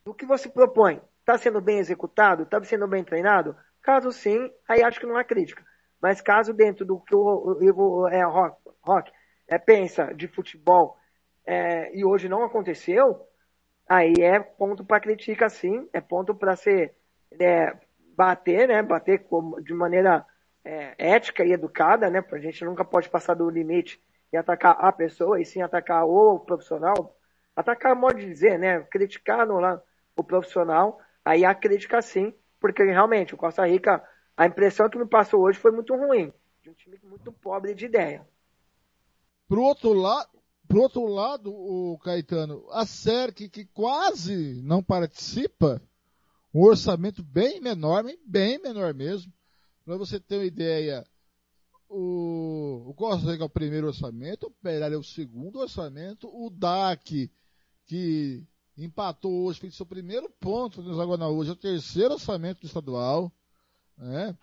o 0.05 0.13
que 0.13 0.25
você 0.25 0.49
propõe, 0.49 1.01
está 1.19 1.37
sendo 1.37 1.59
bem 1.61 1.79
executado, 1.79 2.43
está 2.43 2.63
sendo 2.63 2.87
bem 2.87 3.03
treinado? 3.03 3.55
Caso 3.81 4.11
sim, 4.11 4.51
aí 4.67 4.83
acho 4.83 4.99
que 4.99 5.05
não 5.05 5.17
há 5.17 5.23
crítica. 5.23 5.65
Mas 6.01 6.21
caso 6.21 6.53
dentro 6.53 6.85
do 6.85 6.99
que 6.99 7.15
o, 7.15 7.57
o, 7.59 8.07
é, 8.07 8.23
Rock, 8.23 8.57
rock 8.81 9.11
é, 9.47 9.57
pensa 9.57 10.13
de 10.13 10.27
futebol 10.27 10.97
é, 11.45 11.95
e 11.95 12.03
hoje 12.03 12.29
não 12.29 12.43
aconteceu, 12.43 13.27
aí 13.87 14.13
é 14.19 14.39
ponto 14.39 14.83
para 14.83 14.99
crítica 14.99 15.49
sim, 15.49 15.87
é 15.93 16.01
ponto 16.01 16.35
para 16.35 16.55
ser 16.55 16.95
é, 17.39 17.75
bater, 18.15 18.67
né? 18.67 18.81
Bater 18.81 19.25
de 19.63 19.73
maneira 19.73 20.25
é, 20.65 20.95
ética 20.97 21.45
e 21.45 21.53
educada, 21.53 22.09
né? 22.09 22.25
A 22.31 22.37
gente 22.39 22.65
nunca 22.65 22.83
pode 22.83 23.07
passar 23.07 23.35
do 23.35 23.49
limite 23.49 24.01
e 24.33 24.37
atacar 24.37 24.75
a 24.79 24.91
pessoa, 24.91 25.39
e 25.39 25.45
sim 25.45 25.61
atacar 25.61 26.05
o 26.05 26.39
profissional. 26.39 27.15
Atacar, 27.55 27.95
modo 27.95 28.19
de 28.19 28.25
dizer, 28.25 28.57
né? 28.57 28.81
Criticar 28.81 29.45
no, 29.45 29.59
lá, 29.59 29.81
o 30.17 30.23
profissional, 30.23 30.99
aí 31.23 31.45
a 31.45 31.53
crítica 31.53 32.01
sim, 32.01 32.33
porque 32.59 32.83
realmente 32.83 33.33
o 33.33 33.37
Costa 33.37 33.65
Rica, 33.65 34.03
a 34.35 34.45
impressão 34.45 34.89
que 34.89 34.97
me 34.97 35.05
passou 35.05 35.41
hoje 35.41 35.59
foi 35.59 35.71
muito 35.71 35.95
ruim, 35.95 36.33
de 36.61 36.69
um 36.69 36.73
time 36.73 36.99
muito 37.03 37.31
pobre 37.31 37.73
de 37.73 37.85
ideia. 37.85 38.27
Pro 39.47 39.61
outro 39.61 39.93
lado, 39.93 40.29
pro 40.67 40.81
outro 40.81 41.05
lado, 41.05 41.53
o 41.53 41.99
Caetano, 41.99 42.65
a 42.71 42.85
SERC 42.85 43.49
que 43.49 43.65
quase 43.65 44.61
não 44.63 44.81
participa, 44.81 45.81
um 46.53 46.63
orçamento 46.63 47.21
bem 47.21 47.61
menor, 47.61 48.03
bem 48.25 48.59
menor 48.61 48.93
mesmo. 48.93 49.31
Para 49.85 49.97
você 49.97 50.19
ter 50.19 50.37
uma 50.37 50.45
ideia, 50.45 51.05
o, 51.87 52.91
o 52.97 53.15
Rica 53.17 53.43
é 53.43 53.45
o 53.45 53.49
primeiro 53.49 53.85
orçamento, 53.85 54.45
o 54.45 54.49
Operário 54.49 54.95
é 54.95 54.97
o 54.97 55.03
segundo 55.03 55.59
orçamento, 55.59 56.27
o 56.27 56.49
DAC, 56.49 57.31
que 57.85 58.43
empatou 58.75 59.45
hoje, 59.45 59.59
fez 59.59 59.75
seu 59.75 59.85
primeiro 59.85 60.27
ponto 60.39 60.81
no 60.81 60.95
Zaguana 60.95 61.27
hoje, 61.27 61.51
é 61.51 61.53
o 61.53 61.55
terceiro 61.55 62.15
orçamento 62.15 62.61
do 62.61 62.65
estadual, 62.65 63.31
né? 63.95 64.35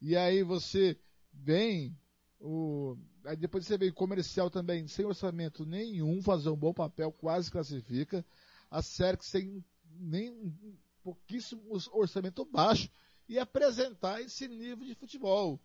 E 0.00 0.16
aí 0.16 0.44
você 0.44 0.96
vem, 1.32 1.98
o, 2.40 2.96
aí 3.24 3.36
depois 3.36 3.66
você 3.66 3.76
vem 3.76 3.90
comercial 3.90 4.48
também, 4.48 4.86
sem 4.86 5.04
orçamento 5.04 5.66
nenhum, 5.66 6.22
fazer 6.22 6.50
um 6.50 6.56
bom 6.56 6.72
papel, 6.72 7.10
quase 7.10 7.50
classifica. 7.50 8.24
A 8.70 8.80
SERC 8.80 9.24
sem 9.24 9.64
nem 9.98 10.56
pouquíssimo 11.02 11.62
orçamento 11.92 12.44
baixo 12.44 12.88
e 13.28 13.38
apresentar 13.38 14.20
esse 14.20 14.46
nível 14.48 14.86
de 14.86 14.94
futebol 14.94 15.58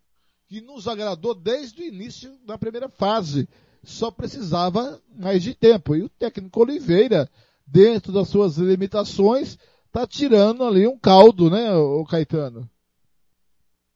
que 0.47 0.61
nos 0.61 0.87
agradou 0.87 1.35
desde 1.35 1.81
o 1.81 1.85
início 1.85 2.35
da 2.45 2.57
primeira 2.57 2.89
fase. 2.89 3.47
Só 3.83 4.09
precisava 4.09 4.99
mais 5.15 5.43
de 5.43 5.53
tempo. 5.53 5.95
E 5.95 6.01
o 6.01 6.09
técnico 6.09 6.61
Oliveira, 6.61 7.29
dentro 7.65 8.11
das 8.11 8.27
suas 8.27 8.57
limitações, 8.57 9.57
está 9.85 10.07
tirando 10.07 10.63
ali 10.63 10.87
um 10.87 10.97
caldo, 10.97 11.49
né, 11.49 11.71
o 11.73 12.03
Caetano? 12.03 12.69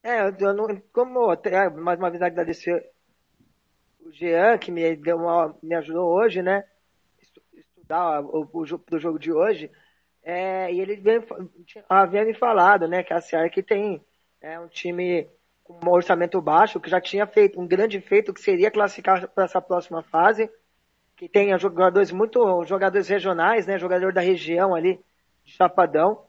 É, 0.04 0.28
eu 0.28 0.54
não, 0.54 0.68
como 0.92 1.28
mais 1.82 1.98
uma 1.98 2.10
vez 2.10 2.22
agradecer 2.22 2.92
o 4.06 4.12
Jean, 4.12 4.58
que 4.58 4.70
me, 4.72 4.96
deu 4.96 5.18
uma, 5.18 5.56
me 5.64 5.74
ajudou 5.76 6.10
hoje, 6.10 6.42
né, 6.42 6.66
estudar 7.54 8.22
o, 8.22 8.42
o, 8.42 8.62
o 8.62 9.00
jogo 9.00 9.18
de 9.18 9.32
hoje, 9.32 9.72
é, 10.24 10.72
e 10.72 10.80
ele 10.80 11.02
havia 11.90 12.24
me 12.24 12.34
falado, 12.34 12.88
né, 12.88 13.04
que 13.04 13.14
a 13.14 13.20
SEARC 13.20 13.58
tem 13.62 14.02
é, 14.42 14.58
um 14.60 14.68
time 14.68 15.28
com 15.64 15.80
um 15.86 15.92
orçamento 15.92 16.42
baixo, 16.42 16.80
que 16.80 16.90
já 16.90 17.02
tinha 17.02 17.28
feito 17.28 17.60
um 17.60 17.68
grande 17.68 18.00
feito 18.00 18.34
que 18.34 18.42
seria 18.42 18.72
classificar 18.72 19.28
para 19.30 19.44
essa 19.44 19.62
próxima 19.62 20.02
fase, 20.04 20.50
que 21.16 21.28
tem 21.28 21.58
jogadores 21.60 22.12
muito 22.12 22.64
jogadores 22.64 23.08
regionais, 23.08 23.68
né, 23.68 23.78
jogador 23.78 24.14
da 24.14 24.22
região 24.22 24.74
ali 24.74 25.00
de 25.44 25.52
Chapadão. 25.52 26.26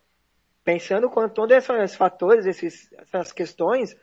Pensando 0.64 1.10
com 1.10 1.28
todos 1.28 1.56
esses 1.56 1.94
fatores, 1.94 2.46
esses, 2.46 2.90
essas 2.94 3.32
questões, 3.32 3.94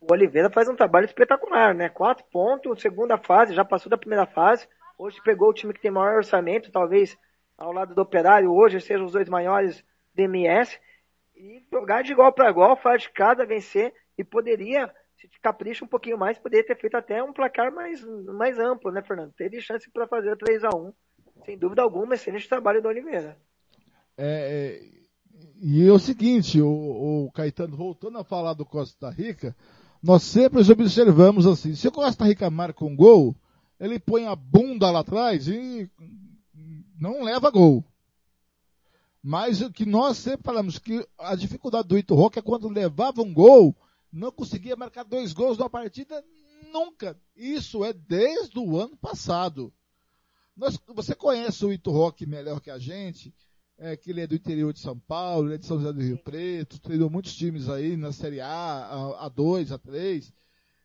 o 0.00 0.10
Oliveira 0.10 0.50
faz 0.50 0.66
um 0.68 0.74
trabalho 0.74 1.04
espetacular, 1.04 1.74
né? 1.74 1.90
Quatro 1.90 2.24
pontos, 2.32 2.80
segunda 2.80 3.18
fase, 3.18 3.54
já 3.54 3.64
passou 3.64 3.90
da 3.90 3.98
primeira 3.98 4.24
fase. 4.24 4.66
Hoje 4.96 5.20
pegou 5.22 5.50
o 5.50 5.52
time 5.52 5.74
que 5.74 5.80
tem 5.80 5.90
maior 5.90 6.16
orçamento, 6.16 6.70
talvez 6.70 7.16
ao 7.58 7.72
lado 7.72 7.94
do 7.94 8.00
Operário, 8.00 8.54
hoje 8.54 8.80
sejam 8.80 9.04
os 9.04 9.12
dois 9.12 9.28
maiores 9.28 9.84
DMS, 10.14 10.78
e 11.36 11.64
jogar 11.70 12.02
de 12.02 12.12
igual 12.12 12.32
para 12.32 12.50
igual, 12.50 12.76
faz 12.76 13.02
de 13.02 13.10
cada 13.10 13.44
vencer, 13.44 13.92
e 14.16 14.24
poderia, 14.24 14.92
se 15.16 15.28
capricha 15.42 15.84
um 15.84 15.88
pouquinho 15.88 16.16
mais, 16.16 16.38
poderia 16.38 16.66
ter 16.66 16.78
feito 16.78 16.96
até 16.96 17.22
um 17.22 17.32
placar 17.32 17.72
mais, 17.72 18.02
mais 18.26 18.58
amplo, 18.58 18.92
né, 18.92 19.02
Fernando? 19.02 19.32
Teve 19.32 19.60
chance 19.60 19.90
para 19.90 20.06
fazer 20.06 20.36
3 20.36 20.64
a 20.64 20.70
1 20.74 20.92
sem 21.44 21.56
dúvida 21.56 21.82
alguma, 21.82 22.14
excelente 22.14 22.48
trabalho 22.48 22.82
do 22.82 22.88
Oliveira. 22.88 23.36
É, 24.16 24.80
é, 24.82 24.98
e 25.60 25.86
é 25.86 25.92
o 25.92 25.98
seguinte, 25.98 26.60
o, 26.60 27.26
o 27.26 27.32
Caetano, 27.32 27.76
voltando 27.76 28.18
a 28.18 28.24
falar 28.24 28.54
do 28.54 28.66
Costa 28.66 29.08
Rica, 29.10 29.56
nós 30.02 30.22
sempre 30.22 30.60
observamos 30.70 31.46
assim, 31.46 31.74
se 31.74 31.88
o 31.88 31.92
Costa 31.92 32.24
Rica 32.24 32.50
marca 32.50 32.84
um 32.84 32.94
gol, 32.94 33.34
ele 33.78 33.98
põe 33.98 34.26
a 34.26 34.34
bunda 34.34 34.90
lá 34.90 35.00
atrás 35.00 35.48
e 35.48 35.88
não 36.98 37.22
leva 37.22 37.50
gol. 37.50 37.84
Mas 39.22 39.60
o 39.60 39.70
que 39.70 39.84
nós 39.84 40.16
sempre 40.16 40.44
falamos, 40.44 40.78
que 40.78 41.06
a 41.18 41.34
dificuldade 41.34 41.88
do 41.88 41.98
Ito 41.98 42.14
Rock 42.14 42.38
é 42.38 42.42
quando 42.42 42.68
levava 42.68 43.22
um 43.22 43.32
gol, 43.32 43.76
não 44.12 44.30
conseguia 44.30 44.76
marcar 44.76 45.04
dois 45.04 45.32
gols 45.32 45.58
numa 45.58 45.68
partida 45.68 46.24
nunca. 46.72 47.18
Isso 47.36 47.84
é 47.84 47.92
desde 47.92 48.58
o 48.58 48.78
ano 48.78 48.96
passado. 48.96 49.72
Nós, 50.56 50.78
você 50.88 51.14
conhece 51.14 51.64
o 51.64 51.72
Ito 51.72 51.90
Rock 51.90 52.26
melhor 52.26 52.60
que 52.60 52.70
a 52.70 52.78
gente, 52.78 53.34
é, 53.76 53.96
que 53.96 54.10
ele 54.10 54.20
é 54.20 54.26
do 54.26 54.34
interior 54.34 54.72
de 54.72 54.80
São 54.80 54.98
Paulo, 54.98 55.48
ele 55.48 55.54
é 55.54 55.58
de 55.58 55.66
São 55.66 55.78
José 55.78 55.92
do 55.92 56.00
Rio 56.00 56.18
Preto, 56.18 56.80
treinou 56.80 57.08
muitos 57.08 57.34
times 57.34 57.68
aí 57.68 57.96
na 57.96 58.12
Série 58.12 58.40
A, 58.40 59.30
A2, 59.30 59.68
A3. 59.68 60.32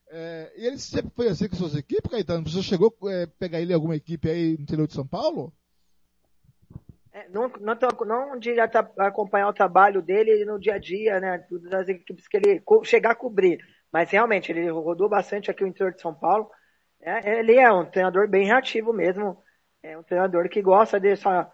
É, 0.09 0.53
e 0.57 0.65
ele 0.67 0.77
sempre 0.77 1.11
foi 1.15 1.27
assim 1.27 1.47
com 1.47 1.55
suas 1.55 1.75
equipes, 1.75 2.09
Caetano? 2.09 2.47
Você 2.47 2.61
chegou 2.61 2.95
a 3.03 3.11
é, 3.11 3.25
pegar 3.25 3.59
ele 3.61 3.71
em 3.71 3.75
alguma 3.75 3.95
equipe 3.95 4.29
aí 4.29 4.55
no 4.57 4.63
interior 4.63 4.87
de 4.87 4.93
São 4.93 5.07
Paulo? 5.07 5.51
É, 7.13 7.29
não, 7.29 7.47
não, 7.59 7.77
não 8.07 8.39
direto 8.39 8.75
acompanhar 8.97 9.47
o 9.47 9.53
trabalho 9.53 10.01
dele 10.01 10.43
no 10.45 10.59
dia 10.59 10.73
a 10.73 10.79
dia, 10.79 11.19
né? 11.19 11.45
Das 11.69 11.87
equipes 11.87 12.27
que 12.27 12.37
ele 12.37 12.63
chegar 12.83 13.11
a 13.11 13.15
cobrir. 13.15 13.63
Mas 13.91 14.09
realmente, 14.09 14.51
ele 14.51 14.67
rodou 14.71 15.07
bastante 15.07 15.51
aqui 15.51 15.63
o 15.63 15.67
interior 15.67 15.93
de 15.93 16.01
São 16.01 16.13
Paulo. 16.13 16.49
É, 16.99 17.39
ele 17.39 17.55
é 17.59 17.71
um 17.71 17.85
treinador 17.85 18.27
bem 18.27 18.47
reativo 18.47 18.91
mesmo. 18.91 19.37
É 19.83 19.95
um 19.95 20.01
treinador 20.01 20.49
que 20.49 20.61
gosta 20.61 20.99
dessa 20.99 21.51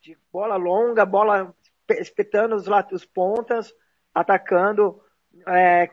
de 0.00 0.16
bola 0.32 0.56
longa, 0.56 1.04
bola 1.04 1.54
espetando 1.90 2.54
os, 2.54 2.66
os 2.92 3.04
pontas, 3.04 3.74
atacando, 4.14 5.02
é, 5.46 5.90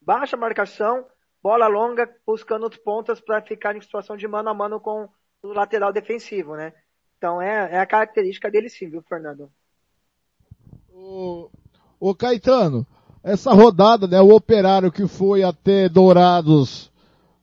baixa 0.00 0.36
marcação, 0.36 1.06
bola 1.40 1.68
longa, 1.68 2.12
buscando 2.26 2.66
os 2.66 2.76
pontas 2.76 3.20
para 3.20 3.40
ficar 3.42 3.76
em 3.76 3.80
situação 3.80 4.16
de 4.16 4.26
mano 4.26 4.48
a 4.48 4.54
mano 4.54 4.80
com 4.80 5.08
o 5.42 5.52
lateral 5.52 5.92
defensivo, 5.92 6.56
né? 6.56 6.72
Então 7.18 7.42
é, 7.42 7.74
é 7.74 7.78
a 7.80 7.86
característica 7.86 8.50
dele 8.50 8.68
sim, 8.70 8.88
viu, 8.88 9.02
Fernando? 9.02 9.50
O, 10.88 11.50
o 11.98 12.14
Caetano, 12.14 12.86
essa 13.22 13.52
rodada, 13.52 14.06
né, 14.06 14.20
o 14.20 14.34
operário 14.34 14.90
que 14.90 15.06
foi 15.06 15.42
até 15.42 15.88
Dourados 15.88 16.90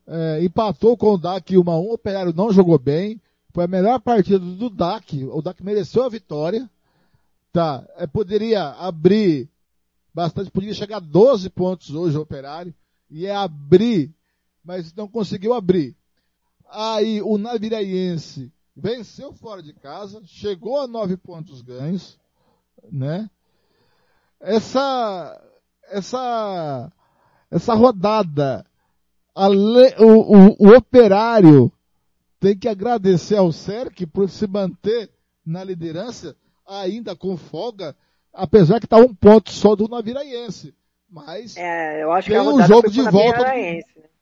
é, 0.08 0.44
empatou 0.44 0.96
com 0.96 1.14
o 1.14 1.18
DAC 1.18 1.58
1 1.58 1.70
a 1.70 1.80
1 1.80 1.82
o 1.82 1.94
operário 1.94 2.34
não 2.34 2.52
jogou 2.52 2.80
bem, 2.80 3.22
foi 3.54 3.66
a 3.66 3.68
melhor 3.68 4.00
partida 4.00 4.40
do 4.40 4.70
DAC, 4.70 5.26
o 5.26 5.42
DAC 5.42 5.62
mereceu 5.62 6.04
a 6.04 6.10
vitória, 6.10 6.70
tá, 7.52 7.86
é, 7.98 8.08
poderia 8.08 8.70
abrir 8.72 9.50
bastante, 10.14 10.52
poderia 10.52 10.74
chegar 10.74 10.98
a 10.98 11.02
12 11.02 11.50
pontos 11.50 11.94
hoje 11.94 12.18
o 12.18 12.22
operário, 12.22 12.74
e 13.10 13.26
é 13.26 13.36
abrir, 13.36 14.14
mas 14.64 14.94
não 14.94 15.08
conseguiu 15.08 15.54
abrir. 15.54 15.96
Aí 16.70 17.22
o 17.22 17.38
Naviraense 17.38 18.52
venceu 18.76 19.34
fora 19.34 19.64
de 19.64 19.74
casa, 19.74 20.22
chegou 20.26 20.80
a 20.80 20.88
nove 20.88 21.16
pontos 21.16 21.62
ganhos, 21.62 22.20
né? 22.92 23.30
Essa, 24.40 25.42
essa, 25.90 26.92
essa 27.50 27.74
rodada, 27.74 28.66
o, 29.36 30.04
o, 30.04 30.56
o 30.60 30.76
operário 30.76 31.72
tem 32.40 32.58
que 32.58 32.68
agradecer 32.68 33.38
ao 33.38 33.52
CERC 33.52 34.06
por 34.06 34.30
se 34.30 34.46
manter 34.46 35.10
na 35.46 35.64
liderança, 35.64 36.36
ainda 36.68 37.16
com 37.16 37.38
folga, 37.38 37.96
apesar 38.34 38.80
que 38.80 38.86
está 38.86 38.98
um 38.98 39.14
ponto 39.14 39.52
só 39.52 39.76
do 39.76 39.88
Naviraense. 39.88 40.76
Mas 41.10 41.56
É, 41.56 42.04
eu 42.04 42.12
acho 42.12 42.28
tem 42.28 42.38
que 42.38 42.48
um 42.48 42.62
jogo 42.68 42.90
de 42.90 43.02
volta. 43.04 43.40
Né? 43.40 43.80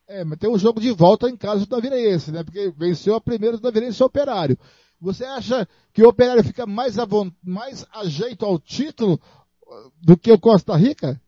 É, 0.07 0.23
mas 0.23 0.37
tem 0.37 0.49
um 0.49 0.57
jogo 0.57 0.81
de 0.81 0.91
volta 0.91 1.29
em 1.29 1.37
casa 1.37 1.65
do 1.65 1.75
Naviraense, 1.75 2.31
né? 2.31 2.43
Porque 2.43 2.71
venceu 2.75 3.15
a 3.15 3.21
primeira 3.21 3.57
do 3.57 3.63
Naviraense 3.63 4.01
e 4.01 4.03
o 4.03 4.07
Operário. 4.07 4.57
Você 4.99 5.25
acha 5.25 5.67
que 5.93 6.03
o 6.03 6.07
Operário 6.07 6.43
fica 6.43 6.65
mais, 6.65 6.99
a 6.99 7.05
mais 7.43 7.85
ajeito 7.93 8.45
ao 8.45 8.59
título 8.59 9.13
uh, 9.15 9.91
do 10.01 10.17
que 10.17 10.31
o 10.31 10.39
Costa 10.39 10.75
Rica? 10.75 11.19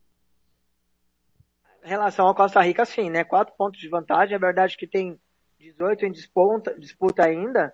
Em 1.84 1.88
relação 1.88 2.26
ao 2.26 2.34
Costa 2.34 2.60
Rica, 2.60 2.84
sim, 2.84 3.10
né? 3.10 3.24
Quatro 3.24 3.54
pontos 3.56 3.80
de 3.80 3.88
vantagem. 3.88 4.34
É 4.34 4.38
verdade 4.38 4.76
que 4.76 4.86
tem 4.86 5.18
18 5.58 6.06
em 6.06 6.12
disputa, 6.12 6.78
disputa 6.78 7.24
ainda, 7.24 7.72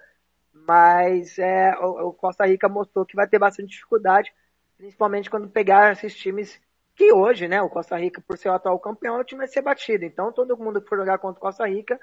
mas 0.52 1.38
é, 1.38 1.74
o, 1.78 2.08
o 2.08 2.12
Costa 2.12 2.46
Rica 2.46 2.68
mostrou 2.68 3.04
que 3.04 3.16
vai 3.16 3.28
ter 3.28 3.38
bastante 3.38 3.70
dificuldade, 3.70 4.32
principalmente 4.76 5.30
quando 5.30 5.48
pegar 5.48 5.92
esses 5.92 6.14
times 6.14 6.60
que 7.02 7.12
hoje, 7.12 7.48
né? 7.48 7.60
O 7.60 7.68
Costa 7.68 7.96
Rica, 7.96 8.20
por 8.20 8.38
ser 8.38 8.48
o 8.48 8.52
atual 8.52 8.78
campeão, 8.78 9.18
o 9.18 9.24
time 9.24 9.38
vai 9.40 9.48
ser 9.48 9.60
batido. 9.60 10.04
Então, 10.04 10.30
todo 10.30 10.56
mundo 10.56 10.80
que 10.80 10.88
for 10.88 10.96
jogar 10.96 11.18
contra 11.18 11.38
o 11.38 11.42
Costa 11.42 11.66
Rica 11.66 12.00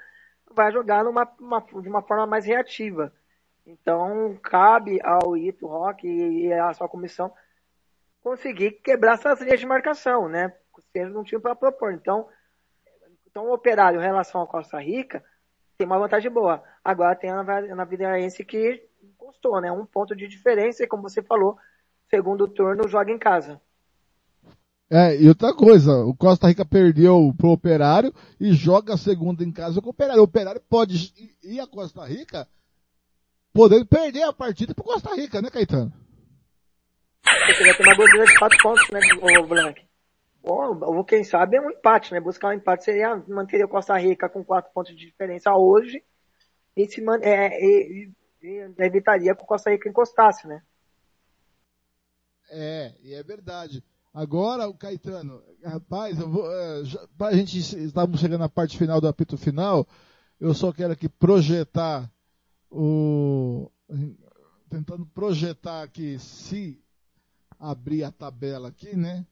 vai 0.50 0.70
jogar 0.70 1.04
numa, 1.04 1.26
uma- 1.40 1.60
de 1.60 1.88
uma 1.88 2.02
forma 2.02 2.26
mais 2.26 2.44
reativa. 2.44 3.10
Então, 3.66 4.38
cabe 4.42 5.00
ao 5.02 5.38
Ito 5.38 5.66
Rock 5.66 6.06
e, 6.06 6.52
à 6.52 6.74
sua 6.74 6.86
comissão 6.86 7.32
conseguir 8.22 8.72
quebrar 8.72 9.14
essas 9.14 9.40
linhas 9.40 9.58
de 9.58 9.64
marcação, 9.64 10.28
né? 10.28 10.52
Seja 10.92 11.18
um 11.18 11.22
time 11.22 11.40
para 11.40 11.54
propor. 11.54 11.92
Então, 11.94 12.28
então, 13.26 13.46
o 13.46 13.54
operário 13.54 14.00
em 14.00 14.04
relação 14.04 14.42
ao 14.42 14.46
Costa 14.46 14.78
Rica 14.78 15.24
tem 15.78 15.86
uma 15.86 15.98
vantagem 15.98 16.30
boa. 16.30 16.62
Agora 16.84 17.16
tem 17.16 17.30
a 17.30 17.42
Na- 17.42 17.74
Navideaense 17.74 18.44
que 18.44 18.86
encostou, 19.02 19.60
né? 19.62 19.72
Um 19.72 19.86
ponto 19.86 20.14
de 20.14 20.28
diferença 20.28 20.84
e, 20.84 20.86
como 20.86 21.04
você 21.08 21.22
falou, 21.22 21.56
segundo 22.10 22.46
turno 22.46 22.86
joga 22.86 23.10
em 23.10 23.18
casa. 23.18 23.58
É, 24.92 25.16
e 25.22 25.28
outra 25.28 25.54
coisa, 25.54 25.92
o 26.04 26.12
Costa 26.16 26.48
Rica 26.48 26.64
perdeu 26.64 27.32
pro 27.38 27.50
Operário 27.50 28.12
e 28.40 28.52
joga 28.52 28.94
a 28.94 28.98
segunda 28.98 29.44
em 29.44 29.52
casa 29.52 29.80
com 29.80 29.86
o 29.86 29.90
Operário. 29.90 30.20
O 30.20 30.24
Operário 30.24 30.60
pode 30.68 31.14
ir- 31.44 31.60
a 31.60 31.66
Costa 31.66 32.04
Rica 32.04 32.48
podendo 33.52 33.86
perder 33.86 34.24
a 34.24 34.32
partida 34.32 34.74
pro 34.74 34.82
Costa 34.82 35.14
Rica, 35.14 35.40
né, 35.40 35.48
Caetano? 35.48 35.92
Você 37.22 37.64
vai 37.64 37.76
ter 37.76 37.82
uma 37.84 37.94
gordura 37.94 38.24
de 38.24 38.38
quatro 38.38 38.58
pontos, 38.60 38.90
né, 38.90 39.00
o 39.40 39.46
Blank? 39.46 39.80
Ou, 40.42 40.96
ou 40.96 41.04
quem 41.04 41.22
sabe 41.22 41.56
é 41.56 41.60
um 41.60 41.70
empate, 41.70 42.12
né? 42.12 42.18
Buscar 42.20 42.48
um 42.48 42.54
empate 42.54 42.84
seria 42.84 43.14
manter 43.28 43.64
o 43.64 43.68
Costa 43.68 43.96
Rica 43.96 44.28
com 44.28 44.42
quatro 44.42 44.72
pontos 44.72 44.96
de 44.96 45.06
diferença 45.06 45.54
hoje 45.54 46.02
e, 46.76 46.86
se 46.88 47.00
man, 47.00 47.20
é, 47.22 47.62
e- 47.62 48.10
e- 48.42 48.46
e 48.48 48.74
evitaria 48.78 49.36
que 49.36 49.42
o 49.42 49.46
Costa 49.46 49.70
Rica 49.70 49.88
encostasse, 49.88 50.48
né? 50.48 50.62
É, 52.50 52.94
e 53.04 53.14
é 53.14 53.22
verdade. 53.22 53.84
Agora, 54.12 54.68
o 54.68 54.74
Caetano, 54.74 55.40
rapaz, 55.64 56.18
eu 56.18 56.28
vou, 56.28 56.50
é, 56.52 56.84
já, 56.84 57.06
pra 57.16 57.32
gente, 57.32 57.58
estamos 57.58 58.18
chegando 58.18 58.40
na 58.40 58.48
parte 58.48 58.76
final 58.76 59.00
do 59.00 59.06
apito 59.06 59.38
final, 59.38 59.86
eu 60.40 60.52
só 60.52 60.72
quero 60.72 60.92
aqui 60.92 61.08
projetar 61.08 62.10
o, 62.68 63.70
tentando 64.68 65.06
projetar 65.06 65.82
aqui, 65.82 66.18
se 66.18 66.82
abrir 67.56 68.02
a 68.02 68.10
tabela 68.10 68.68
aqui, 68.68 68.96
né? 68.96 69.24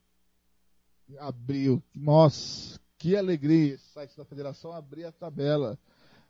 Abriu, 1.18 1.82
nossa, 1.92 2.78
que 2.98 3.16
alegria, 3.16 3.78
site 3.78 4.16
da 4.16 4.24
federação 4.24 4.72
abrir 4.72 5.06
a 5.06 5.12
tabela, 5.12 5.76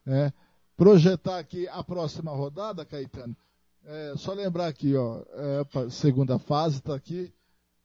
né? 0.06 0.32
Projetar 0.74 1.38
aqui 1.38 1.68
a 1.68 1.84
próxima 1.84 2.30
rodada, 2.30 2.82
Caetano, 2.86 3.36
é, 3.84 4.14
só 4.16 4.32
lembrar 4.32 4.68
aqui, 4.68 4.96
ó, 4.96 5.22
é, 5.34 5.90
segunda 5.90 6.38
fase 6.38 6.78
está 6.78 6.94
aqui. 6.94 7.30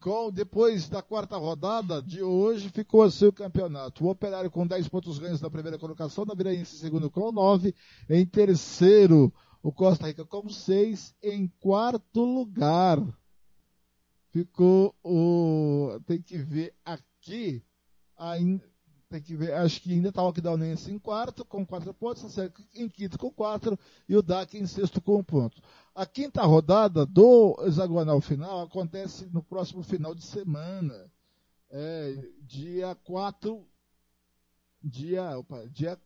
Com, 0.03 0.29
depois 0.29 0.89
da 0.89 1.01
quarta 1.01 1.37
rodada 1.37 2.01
de 2.01 2.21
hoje, 2.21 2.67
ficou 2.67 3.03
assim 3.03 3.27
o 3.27 3.31
campeonato. 3.31 4.03
O 4.03 4.09
Operário 4.09 4.51
com 4.51 4.67
10 4.67 4.89
pontos 4.89 5.17
ganhos 5.17 5.39
na 5.39 5.49
primeira 5.49 5.79
colocação, 5.79 6.25
na 6.25 6.33
Viraense 6.33 6.75
segundo 6.75 7.09
com 7.09 7.31
9. 7.31 7.73
Em 8.09 8.25
terceiro, 8.25 9.33
o 9.61 9.71
Costa 9.71 10.07
Rica 10.07 10.25
com 10.25 10.49
6. 10.49 11.15
Em 11.23 11.47
quarto 11.57 12.21
lugar, 12.21 13.01
ficou 14.29 14.93
o. 15.01 15.97
Tem 16.05 16.21
que 16.21 16.37
ver 16.37 16.75
aqui. 16.83 17.63
Ainda, 18.17 18.72
tem 19.13 19.21
que 19.21 19.35
ver, 19.35 19.53
acho 19.53 19.79
que 19.79 19.91
ainda 19.91 20.09
está 20.09 20.23
o 20.23 20.27
Aquidauanense 20.27 20.91
em 20.91 20.97
quarto, 20.97 21.45
com 21.45 21.63
4 21.63 21.93
pontos, 21.93 22.25
a 22.25 22.29
Sérgio 22.29 22.65
em 22.73 22.89
quinto 22.89 23.19
com 23.19 23.29
4 23.29 23.77
e 24.09 24.15
o 24.15 24.23
DAC 24.23 24.57
em 24.57 24.65
sexto 24.65 24.99
com 24.99 25.17
1 25.19 25.23
ponto. 25.23 25.61
A 25.93 26.03
quinta 26.03 26.41
rodada 26.41 27.05
do 27.05 27.55
hexagonal 27.63 28.19
final 28.19 28.63
acontece 28.63 29.27
no 29.27 29.43
próximo 29.43 29.83
final 29.83 30.15
de 30.15 30.23
semana. 30.23 31.11
É, 31.69 32.15
dia 32.41 32.95
4. 33.03 33.63
Dia. 34.81 35.37
Opa, 35.37 35.63
dia. 35.67 35.99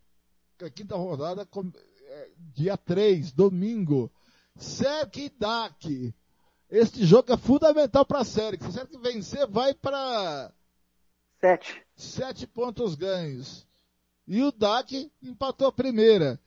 A 0.62 0.70
quinta 0.70 0.98
rodada, 0.98 1.46
com- 1.46 1.72
é, 2.02 2.32
dia 2.54 2.76
3, 2.76 3.32
domingo. 3.32 4.12
SERC 4.58 5.18
e 5.18 5.30
DAC. 5.30 6.14
Este 6.70 7.06
jogo 7.06 7.32
é 7.32 7.38
fundamental 7.38 8.06
para 8.06 8.20
a 8.20 8.26
SERC. 8.26 8.62
Se 8.64 8.68
a 8.68 8.72
SERC 8.72 8.98
vencer, 8.98 9.48
vai 9.48 9.74
para 9.74 10.52
Sete. 11.40 11.84
sete 11.96 12.48
pontos 12.48 12.96
ganhos. 12.96 13.68
E 14.28 14.42
o 14.44 14.52
DAC 14.52 15.12
empatou 15.22 15.68
a 15.68 15.72
primeira. 15.72 16.40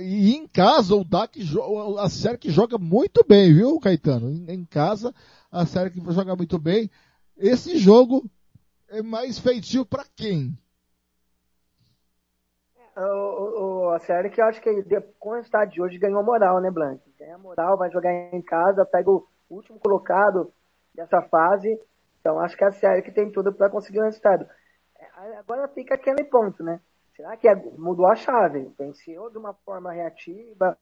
E 0.00 0.34
em 0.34 0.46
casa 0.46 0.94
o 0.94 1.04
DAC, 1.04 1.42
jo- 1.42 1.98
a 1.98 2.08
SERC 2.08 2.48
joga 2.50 2.78
muito 2.78 3.24
bem, 3.26 3.52
viu, 3.52 3.80
Caetano? 3.80 4.30
Em, 4.48 4.64
casa 4.64 5.12
a 5.50 5.66
SERC 5.66 5.96
joga 6.12 6.36
muito 6.36 6.58
bem. 6.58 6.90
Esse 7.36 7.76
jogo 7.78 8.24
é 8.88 9.02
mais 9.02 9.38
feitio 9.38 9.84
para 9.84 10.04
quem? 10.14 10.56
O, 12.96 13.00
o, 13.00 13.86
o- 13.86 13.90
a 13.90 13.98
série 13.98 14.30
que 14.30 14.40
eu 14.40 14.44
acho 14.46 14.60
que 14.60 14.70
com 15.18 15.30
o 15.30 15.34
resultado 15.34 15.70
de 15.70 15.82
hoje 15.82 15.98
ganhou 15.98 16.22
moral, 16.24 16.60
né, 16.60 16.70
Blank? 16.70 17.00
Ganha 17.18 17.36
moral, 17.36 17.76
vai 17.76 17.90
jogar 17.90 18.10
em 18.32 18.42
casa, 18.42 18.86
pega 18.86 19.10
o 19.10 19.26
último 19.50 19.78
colocado 19.80 20.52
dessa 20.94 21.20
fase. 21.22 21.78
Então 22.26 22.40
acho 22.40 22.56
que 22.56 22.64
é 22.64 22.66
a 22.66 22.72
série 22.72 23.02
que 23.02 23.12
tem 23.12 23.30
tudo 23.30 23.52
para 23.52 23.70
conseguir 23.70 24.00
o 24.00 24.02
resultado. 24.02 24.44
É, 24.98 25.38
Agora 25.38 25.68
fica 25.68 25.94
aquele 25.94 26.24
ponto, 26.24 26.60
né? 26.64 26.80
Será 27.14 27.36
que 27.36 27.46
é- 27.46 27.54
mudou 27.78 28.04
a 28.04 28.16
chave? 28.16 28.68
Venceu 28.76 29.30
de 29.30 29.38
uma 29.38 29.54
forma 29.64 29.92
reativa, 29.92 30.76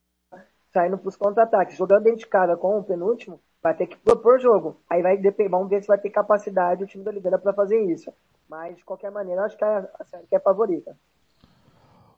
saindo 0.73 0.97
para 0.97 1.09
os 1.09 1.17
contra-ataques, 1.17 1.77
jogando 1.77 2.05
dentro 2.05 2.21
de 2.21 2.27
casa 2.29 2.57
com 2.57 2.79
o 2.79 2.83
penúltimo, 2.83 3.39
vai 3.63 3.77
ter 3.77 3.87
que 3.87 3.97
propor 3.99 4.41
jogo. 4.41 4.81
Aí 4.89 5.03
vai 5.03 5.19
depender, 5.19 5.51
vamos 5.51 5.69
ver 5.69 5.83
se 5.83 5.87
vai 5.87 5.99
ter 5.99 6.09
capacidade 6.09 6.83
o 6.83 6.87
time 6.87 7.05
da 7.05 7.11
Oliveira 7.11 7.39
para 7.39 7.53
fazer 7.53 7.79
isso. 7.93 8.11
Mas 8.49 8.75
de 8.79 8.85
qualquer 8.85 9.11
maneira, 9.11 9.43
acho 9.45 9.59
que 9.59 9.65
a, 9.65 9.87
a 10.01 10.05
série 10.05 10.27
que 10.27 10.35
é 10.35 10.41
favorita. 10.41 10.97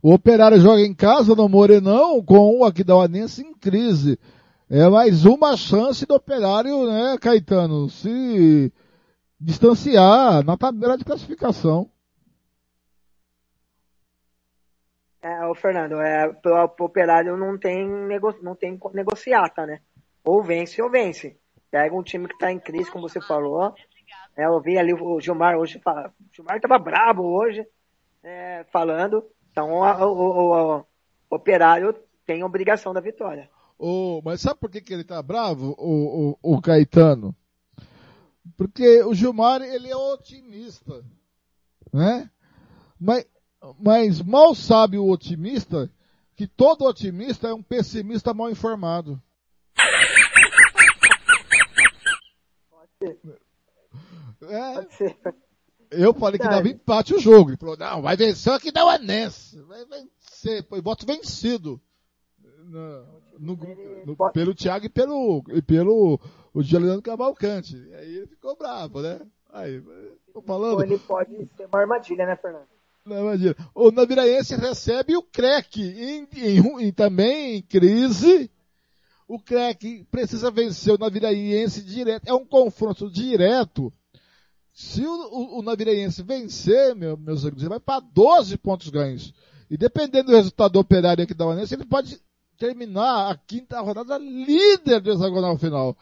O 0.00 0.14
Operário 0.14 0.60
joga 0.60 0.82
em 0.82 0.94
casa 0.94 1.34
no 1.34 1.48
Morenão 1.48 2.24
com 2.24 2.60
o 2.60 2.64
Aquidauanense 2.64 3.42
em 3.42 3.52
crise. 3.52 4.20
É 4.70 4.88
mais 4.88 5.24
uma 5.24 5.56
chance 5.56 6.06
do 6.06 6.14
Operário, 6.14 6.86
né, 6.86 7.18
Caetano, 7.20 7.88
se 7.88 8.72
distanciar 9.38 10.44
na 10.44 10.56
tabela 10.56 10.96
de 10.96 11.04
classificação. 11.04 11.90
É, 15.22 15.44
o 15.46 15.54
Fernando, 15.54 16.00
é, 16.00 16.32
pro, 16.32 16.68
pro 16.68 16.84
operário 16.86 17.36
não 17.36 17.58
tem, 17.58 17.88
nego, 17.88 18.32
não 18.42 18.54
tem 18.54 18.78
negociata, 18.94 19.66
né? 19.66 19.80
Ou 20.24 20.42
vence 20.42 20.80
ou 20.80 20.90
vence. 20.90 21.36
Pega 21.70 21.94
um 21.94 22.02
time 22.02 22.28
que 22.28 22.38
tá 22.38 22.52
em 22.52 22.60
crise, 22.60 22.90
como 22.90 23.08
você 23.08 23.20
falou. 23.20 23.74
É, 24.36 24.46
eu 24.46 24.60
vi 24.60 24.78
ali 24.78 24.92
o 24.94 25.20
Gilmar 25.20 25.56
hoje, 25.56 25.80
fala- 25.80 26.12
o 26.20 26.34
Gilmar 26.34 26.60
tava 26.60 26.78
brabo 26.78 27.22
hoje, 27.24 27.66
é, 28.22 28.64
falando. 28.72 29.24
Então 29.50 29.82
a- 29.82 30.06
o, 30.06 30.12
o- 30.12 30.78
o 30.78 30.84
operário 31.30 31.94
tem 32.24 32.44
obrigação 32.44 32.92
da 32.92 33.00
vitória. 33.00 33.50
Ô, 33.78 34.22
mas 34.24 34.40
sabe 34.40 34.60
por 34.60 34.70
que, 34.70 34.80
que 34.80 34.94
ele 34.94 35.04
tá 35.04 35.20
bravo, 35.22 35.74
o, 35.78 36.38
o, 36.42 36.56
o 36.56 36.62
Caetano? 36.62 37.34
Porque 38.56 39.02
o 39.02 39.14
Gilmar, 39.14 39.62
ele 39.62 39.88
é 39.88 39.96
otimista, 39.96 41.04
né? 41.92 42.30
Mas, 43.00 43.26
mas 43.80 44.22
mal 44.22 44.54
sabe 44.54 44.98
o 44.98 45.08
otimista 45.10 45.90
que 46.34 46.46
todo 46.46 46.84
otimista 46.84 47.48
é 47.48 47.54
um 47.54 47.62
pessimista 47.62 48.32
mal 48.34 48.50
informado. 48.50 49.20
É, 54.42 54.74
Pode 54.74 54.94
ser. 54.94 55.16
eu 55.90 56.14
falei 56.14 56.38
que 56.38 56.48
dava 56.48 56.68
empate 56.68 57.14
o 57.14 57.18
jogo. 57.20 57.50
Ele 57.50 57.56
falou, 57.56 57.76
não, 57.76 58.02
vai 58.02 58.16
vencer 58.16 58.52
aqui 58.52 58.70
da 58.70 58.84
Uanense. 58.84 59.60
Vai 59.62 59.84
vencer. 59.86 60.62
Pô, 60.64 60.80
voto 60.82 61.06
vencido. 61.06 61.80
No, 62.64 63.20
no 63.38 63.56
no- 64.06 64.16
pode- 64.16 64.32
pelo 64.34 64.54
Thiago 64.54 64.86
e 64.86 64.88
pelo, 64.88 65.42
e 65.50 65.62
pelo 65.62 66.20
o 66.56 66.62
Juliano 66.62 67.02
Cavalcante. 67.02 67.76
E 67.76 67.94
aí 67.94 68.16
ele 68.16 68.26
ficou 68.28 68.56
bravo, 68.56 69.02
né? 69.02 69.20
Aí, 69.52 69.78
tô 70.32 70.38
Ou 70.38 70.42
falando. 70.42 70.82
ele 70.82 70.98
pode 70.98 71.30
ser 71.54 71.66
uma 71.66 71.80
armadilha, 71.80 72.24
né, 72.24 72.34
Fernando? 72.36 72.66
Não, 73.04 73.18
imagina. 73.18 73.54
O 73.74 73.90
Naviraense 73.90 74.56
recebe 74.56 75.14
o 75.16 75.22
CREC 75.22 75.76
em, 75.82 76.26
em, 76.34 76.86
em, 76.86 76.92
também 76.92 77.56
em 77.56 77.62
crise. 77.62 78.50
O 79.28 79.38
CREC 79.38 80.06
precisa 80.10 80.50
vencer 80.50 80.94
o 80.94 80.98
Naviraense 80.98 81.84
direto. 81.84 82.26
É 82.26 82.32
um 82.32 82.46
confronto 82.46 83.10
direto. 83.10 83.92
Se 84.72 85.06
o, 85.06 85.10
o, 85.10 85.58
o 85.58 85.62
Naviraense 85.62 86.22
vencer, 86.22 86.94
meu, 86.94 87.18
meus 87.18 87.42
amigos, 87.44 87.62
ele 87.62 87.68
vai 87.68 87.80
para 87.80 88.00
12 88.00 88.56
pontos 88.56 88.88
ganhos. 88.88 89.34
E 89.70 89.76
dependendo 89.76 90.30
do 90.30 90.36
resultado 90.36 90.72
do 90.72 90.80
operário 90.80 91.22
aqui 91.22 91.34
da 91.34 91.46
Uanense, 91.46 91.74
ele 91.74 91.84
pode 91.84 92.18
terminar 92.56 93.30
a 93.30 93.36
quinta 93.36 93.78
rodada 93.80 94.16
líder 94.16 95.00
do 95.00 95.12
hexagonal 95.12 95.58
final. 95.58 95.94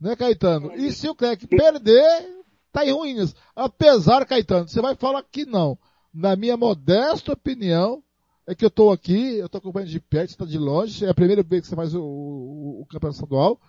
Né, 0.00 0.14
Caetano? 0.14 0.74
E 0.74 0.92
se 0.92 1.08
o 1.08 1.14
CREC 1.14 1.46
perder, 1.46 2.44
tá 2.72 2.84
em 2.84 2.92
ruínas. 2.92 3.34
Apesar, 3.54 4.24
Caetano, 4.26 4.68
você 4.68 4.80
vai 4.80 4.94
falar 4.94 5.22
que 5.22 5.46
não 5.46 5.78
na 6.16 6.34
minha 6.34 6.56
modesta 6.56 7.32
opinião, 7.32 8.02
é 8.46 8.54
que 8.54 8.64
eu 8.64 8.68
estou 8.68 8.90
aqui, 8.90 9.36
eu 9.36 9.46
estou 9.46 9.58
acompanhando 9.58 9.90
de 9.90 10.00
perto, 10.00 10.30
está 10.30 10.46
de 10.46 10.56
longe, 10.56 11.04
é 11.04 11.10
a 11.10 11.14
primeira 11.14 11.42
vez 11.42 11.62
que 11.62 11.68
você 11.68 11.76
faz 11.76 11.94
o, 11.94 12.00
o, 12.00 12.80
o 12.80 12.86
campeonato 12.86 13.16
estadual, 13.16 13.60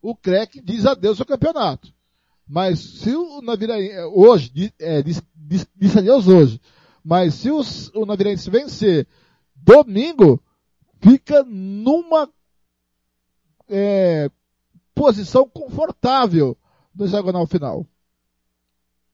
o 0.00 0.14
CREC 0.14 0.60
diz 0.62 0.86
adeus 0.86 1.18
ao 1.20 1.26
campeonato. 1.26 1.92
Mas 2.46 3.00
se 3.00 3.12
o 3.12 3.42
Naviraense, 3.42 3.98
hoje, 4.14 4.72
é, 4.78 5.02
diz 5.02 5.96
adeus 5.96 6.28
hoje, 6.28 6.60
mas 7.02 7.34
se 7.34 7.50
o, 7.50 7.60
o 7.94 8.06
Naviraense 8.06 8.48
vencer 8.50 9.08
domingo, 9.56 10.40
fica 11.00 11.42
numa 11.42 12.30
é, 13.68 14.30
posição 14.96 15.46
confortável 15.46 16.56
no 16.94 17.04
hexagonal 17.04 17.46
final. 17.46 17.86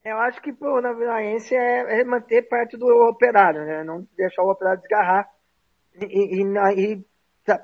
Eu 0.04 0.16
acho 0.18 0.40
que 0.40 0.52
pro 0.52 0.80
Naviraense 0.80 1.54
é, 1.54 2.00
é 2.00 2.04
manter 2.04 2.42
perto 2.48 2.78
do 2.78 2.86
operário, 3.08 3.64
né? 3.64 3.84
Não 3.84 4.06
deixar 4.16 4.42
o 4.42 4.50
operário 4.50 4.80
desgarrar 4.80 5.28
e, 5.94 6.40
e, 6.40 6.94
e 6.94 7.04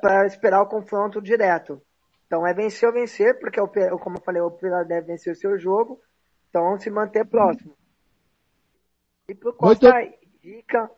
para 0.00 0.26
esperar 0.26 0.62
o 0.62 0.68
confronto 0.68 1.22
direto. 1.22 1.80
Então 2.26 2.46
é 2.46 2.52
vencer 2.52 2.88
ou 2.88 2.94
vencer, 2.94 3.38
porque, 3.38 3.60
como 3.98 4.18
eu 4.18 4.22
falei, 4.22 4.42
o 4.42 4.46
operário 4.46 4.86
deve 4.86 5.06
vencer 5.06 5.32
o 5.32 5.36
seu 5.36 5.58
jogo. 5.58 6.00
Então 6.48 6.78
se 6.78 6.90
manter 6.90 7.24
próximo. 7.24 7.76
E 9.28 9.34
pro 9.34 9.52
Costa 9.52 9.92
Muito... 9.92 10.18
Rica. 10.42 10.90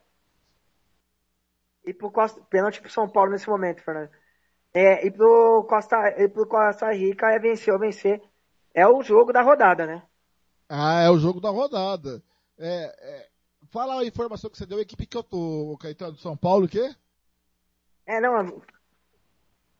E 1.84 1.94
pro 1.94 2.10
Costa. 2.10 2.40
Pênalti 2.50 2.80
pro 2.80 2.90
São 2.90 3.08
Paulo 3.08 3.30
nesse 3.30 3.48
momento, 3.48 3.82
Fernando. 3.82 4.10
É, 4.72 5.06
e 5.06 5.10
pro 5.10 5.64
Costa, 5.68 6.14
e 6.16 6.28
pro 6.28 6.46
Costa 6.46 6.92
Rica 6.92 7.30
é 7.30 7.38
vencer 7.38 7.72
ou 7.72 7.80
vencer. 7.80 8.22
É 8.72 8.86
o 8.86 9.02
jogo 9.02 9.32
da 9.32 9.42
rodada, 9.42 9.86
né? 9.86 10.02
Ah, 10.68 11.02
é 11.02 11.10
o 11.10 11.18
jogo 11.18 11.40
da 11.40 11.50
rodada. 11.50 12.22
É, 12.56 12.84
é, 13.00 13.28
fala 13.70 14.00
a 14.00 14.04
informação 14.04 14.48
que 14.48 14.56
você 14.56 14.66
deu, 14.66 14.78
a 14.78 14.82
equipe 14.82 15.06
que 15.06 15.16
eu 15.16 15.22
tô, 15.22 15.76
Caetano, 15.80 16.12
do 16.12 16.20
São 16.20 16.36
Paulo, 16.36 16.66
o 16.66 16.68
quê? 16.68 16.94
É, 18.06 18.20
não, 18.20 18.62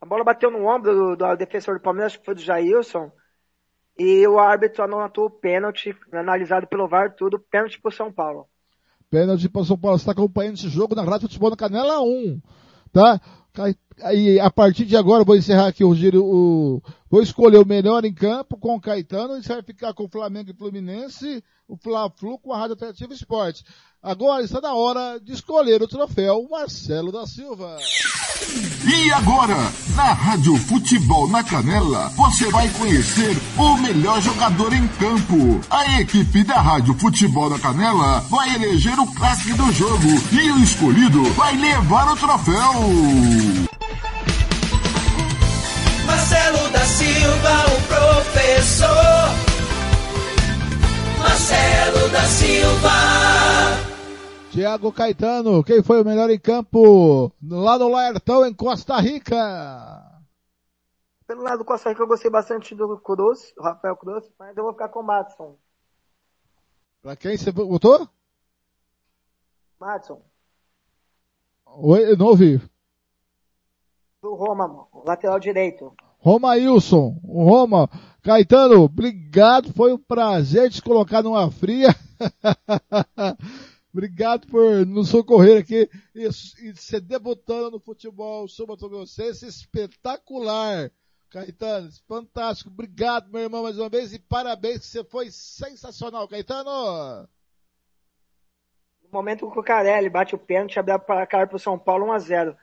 a 0.01 0.07
bola 0.07 0.25
bateu 0.25 0.51
no 0.51 0.67
ombro 0.67 0.95
do, 0.95 1.17
do 1.17 1.37
defensor 1.37 1.79
do 1.79 1.83
Palmeiras, 1.83 2.17
que 2.17 2.25
foi 2.25 2.35
do 2.35 2.41
Jailson, 2.41 3.13
e 3.99 4.27
o 4.27 4.39
árbitro 4.39 4.83
anotou 4.83 5.27
o 5.27 5.31
pênalti, 5.31 5.95
analisado 6.13 6.67
pelo 6.67 6.89
VAR, 6.89 7.15
tudo, 7.15 7.39
pênalti 7.39 7.81
pro 7.81 7.93
São 7.93 8.11
Paulo. 8.11 8.49
Pênalti 9.11 9.49
pro 9.49 9.65
São 9.65 9.77
Paulo, 9.77 9.99
você 9.99 10.03
está 10.03 10.13
acompanhando 10.13 10.55
esse 10.55 10.69
jogo 10.69 10.95
na 10.95 11.03
Rádio 11.03 11.29
Futebol 11.29 11.51
na 11.51 11.57
Canela 11.57 12.01
1, 12.01 12.41
tá? 12.93 13.21
Aí, 14.03 14.41
a 14.41 14.51
partir 14.51 14.85
de 14.85 14.97
agora, 14.97 15.25
vou 15.25 15.37
encerrar 15.37 15.69
aqui 15.69 15.85
o 15.85 15.95
giro, 15.95 16.25
o, 16.25 16.83
vou 17.11 17.23
escolher 17.23 17.59
o 17.59 17.67
melhor 17.67 18.05
em 18.05 18.13
campo 18.13 18.57
com 18.57 18.77
o 18.77 18.81
Caetano, 18.81 19.39
e 19.39 19.41
vai 19.41 19.63
ficar 19.63 19.93
com 19.95 20.05
o 20.05 20.09
Flamengo 20.09 20.51
e 20.51 20.55
Fluminense, 20.55 21.43
o 21.69 21.77
Fla-Flu 21.77 22.39
com 22.39 22.53
a 22.53 22.59
Rádio 22.59 22.75
Atrativa 22.75 23.13
Esporte. 23.13 23.65
Agora 24.03 24.43
está 24.43 24.63
na 24.63 24.73
hora 24.73 25.19
de 25.21 25.33
escolher 25.33 25.83
o 25.83 25.89
troféu 25.89 26.49
Marcelo 26.51 27.13
da 27.13 27.27
Silva. 27.27 27.77
E 28.89 29.13
agora, 29.13 29.57
na 29.95 30.15
Rádio 30.15 30.57
Futebol 30.57 31.29
na 31.29 31.45
Canela, 31.45 32.09
você 32.17 32.51
vai 32.51 32.67
conhecer 32.71 33.37
o 33.59 33.77
melhor 33.77 34.23
jogador 34.23 34.73
em 34.73 34.89
campo. 34.89 35.61
A 35.69 36.01
equipe 36.01 36.43
da 36.43 36.61
Rádio 36.61 36.95
Futebol 36.95 37.51
na 37.51 37.59
Canela 37.59 38.21
vai 38.31 38.55
eleger 38.55 38.99
o 38.99 39.07
clássico 39.15 39.55
do 39.59 39.71
jogo 39.71 40.09
e 40.33 40.51
o 40.51 40.63
escolhido 40.63 41.23
vai 41.35 41.55
levar 41.57 42.11
o 42.11 42.17
troféu. 42.17 43.70
Silva, 46.99 47.55
o 47.67 47.79
professor. 47.87 48.91
Marcelo 51.19 52.09
da 52.11 52.23
Silva. 52.23 52.91
Tiago 54.51 54.93
Caetano, 54.93 55.63
quem 55.63 55.83
foi 55.83 56.03
o 56.03 56.05
melhor 56.05 56.29
em 56.29 56.39
campo 56.39 57.33
lá 57.41 57.79
no 57.79 57.89
Laertão, 57.89 58.45
em 58.45 58.53
Costa 58.53 58.99
Rica? 59.01 59.37
Pelo 61.27 61.43
lado 61.43 61.59
do 61.59 61.65
Costa 61.65 61.91
Rica, 61.91 62.03
eu 62.03 62.09
gostei 62.09 62.31
bastante 62.31 62.75
do 62.75 62.99
Cruz, 62.99 63.55
o 63.57 63.63
Rafael 63.63 63.97
Cruz, 63.97 64.29
mas 64.37 64.57
eu 64.57 64.65
vou 64.65 64.73
ficar 64.73 64.89
com 64.89 65.01
o 65.01 65.05
Matson. 65.05 65.57
Pra 67.01 67.15
quem 67.15 67.37
você 67.37 67.53
votou? 67.53 68.09
Matson. 69.79 70.21
Oi, 71.67 72.11
eu 72.11 72.17
não 72.17 72.27
ouvi. 72.27 72.61
Do 74.21 74.35
Roma, 74.35 74.89
lateral 75.05 75.39
direito. 75.39 75.95
Roma 76.21 76.51
Wilson, 76.51 77.19
Roma, 77.25 77.89
Caetano, 78.23 78.83
obrigado, 78.83 79.73
foi 79.73 79.95
um 79.95 79.99
prazer 79.99 80.71
te 80.71 80.83
colocar 80.83 81.23
numa 81.23 81.51
fria. 81.51 81.89
Obrigado 83.93 84.47
por 84.47 84.87
nos 84.87 85.09
socorrer 85.09 85.61
aqui 85.61 85.91
e, 86.15 86.25
e 86.27 86.77
ser 86.77 87.01
debutando 87.01 87.73
no 87.73 87.81
futebol 87.81 88.47
sul-mato-grossense 88.47 89.47
espetacular. 89.47 90.93
Caetano, 91.31 91.89
fantástico. 92.07 92.71
Obrigado, 92.71 93.33
meu 93.33 93.41
irmão, 93.41 93.63
mais 93.63 93.79
uma 93.79 93.89
vez 93.89 94.13
e 94.13 94.19
parabéns 94.19 94.85
você 94.85 95.03
foi 95.03 95.31
sensacional, 95.31 96.29
Caetano. 96.29 97.29
No 99.03 99.11
momento 99.11 99.51
que 99.51 99.59
o 99.59 99.63
Carelli 99.63 100.09
bate 100.09 100.35
o 100.35 100.39
pênalti, 100.39 100.79
abre 100.79 100.93
a 100.93 101.27
cara 101.27 101.47
para 101.47 101.57
o 101.57 101.59
São 101.59 101.79
Paulo 101.79 102.07
1 102.07 102.13
a 102.13 102.19
0 102.19 102.57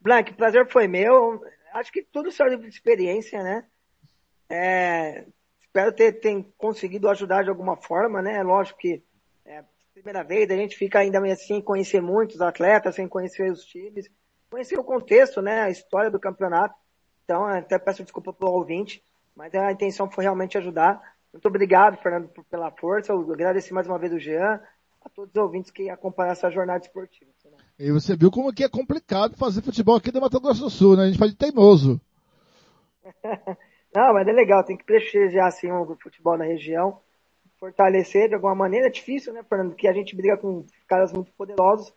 Blank, 0.00 0.32
prazer 0.34 0.66
foi 0.70 0.88
meu. 0.88 1.42
Acho 1.72 1.92
que 1.92 2.02
tudo 2.02 2.30
serve 2.30 2.56
de 2.56 2.68
experiência, 2.68 3.42
né? 3.42 3.66
É, 4.48 5.24
espero 5.60 5.92
ter, 5.92 6.12
ter 6.20 6.44
conseguido 6.56 7.08
ajudar 7.08 7.42
de 7.42 7.50
alguma 7.50 7.76
forma, 7.76 8.20
né? 8.20 8.42
Lógico 8.42 8.78
que 8.78 9.02
primeira 9.92 10.24
vez, 10.24 10.50
a 10.50 10.56
gente 10.56 10.76
fica 10.76 10.98
ainda 10.98 11.18
assim 11.32 11.54
sem 11.54 11.62
conhecer 11.62 12.00
muitos 12.00 12.40
atletas, 12.40 12.94
sem 12.94 13.06
conhecer 13.06 13.50
os 13.50 13.64
times, 13.64 14.10
conhecer 14.50 14.78
o 14.78 14.84
contexto, 14.84 15.40
né, 15.40 15.62
a 15.62 15.70
história 15.70 16.10
do 16.10 16.18
campeonato. 16.18 16.74
Então, 17.24 17.44
até 17.44 17.78
peço 17.78 18.02
desculpa 18.02 18.32
pelo 18.32 18.52
ouvinte, 18.52 19.02
mas 19.36 19.54
a 19.54 19.70
intenção 19.70 20.10
foi 20.10 20.24
realmente 20.24 20.58
ajudar. 20.58 21.00
Muito 21.32 21.46
obrigado, 21.46 21.96
Fernando, 22.02 22.28
pela 22.50 22.70
força. 22.72 23.12
Eu 23.12 23.32
agradeci 23.32 23.72
mais 23.72 23.86
uma 23.86 23.98
vez 23.98 24.12
o 24.12 24.18
Jean, 24.18 24.60
a 25.02 25.08
todos 25.08 25.30
os 25.34 25.40
ouvintes 25.40 25.70
que 25.70 25.88
acompanham 25.88 26.32
essa 26.32 26.50
jornada 26.50 26.84
esportiva. 26.84 27.30
E 27.82 27.90
você 27.90 28.14
viu 28.14 28.30
como 28.30 28.52
que 28.52 28.62
é 28.62 28.68
complicado 28.68 29.36
fazer 29.36 29.60
futebol 29.60 29.96
aqui 29.96 30.12
no 30.12 30.20
Mato 30.20 30.40
Grosso 30.40 30.60
do 30.60 30.70
Sul, 30.70 30.96
né? 30.96 31.02
A 31.02 31.06
gente 31.06 31.18
faz 31.18 31.32
de 31.32 31.36
teimoso. 31.36 32.00
Não, 33.92 34.14
mas 34.14 34.28
é 34.28 34.32
legal, 34.32 34.62
tem 34.62 34.76
que 34.76 34.84
prestigiar 34.84 35.48
assim 35.48 35.68
o 35.68 35.96
futebol 36.00 36.38
na 36.38 36.44
região 36.44 37.00
fortalecer 37.58 38.28
de 38.28 38.36
alguma 38.36 38.54
maneira. 38.54 38.86
É 38.86 38.90
difícil, 38.90 39.32
né, 39.32 39.42
Fernando? 39.42 39.74
Que 39.74 39.88
a 39.88 39.92
gente 39.92 40.14
briga 40.14 40.36
com 40.36 40.64
caras 40.86 41.12
muito 41.12 41.32
poderosos, 41.32 41.92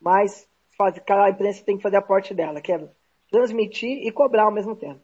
mas 0.00 0.48
faz, 0.76 1.00
a 1.08 1.30
imprensa 1.30 1.64
tem 1.64 1.76
que 1.76 1.82
fazer 1.84 1.98
a 1.98 2.02
parte 2.02 2.34
dela, 2.34 2.60
que 2.60 2.72
é 2.72 2.88
transmitir 3.30 4.06
e 4.06 4.10
cobrar 4.10 4.44
ao 4.44 4.52
mesmo 4.52 4.74
tempo. 4.74 5.00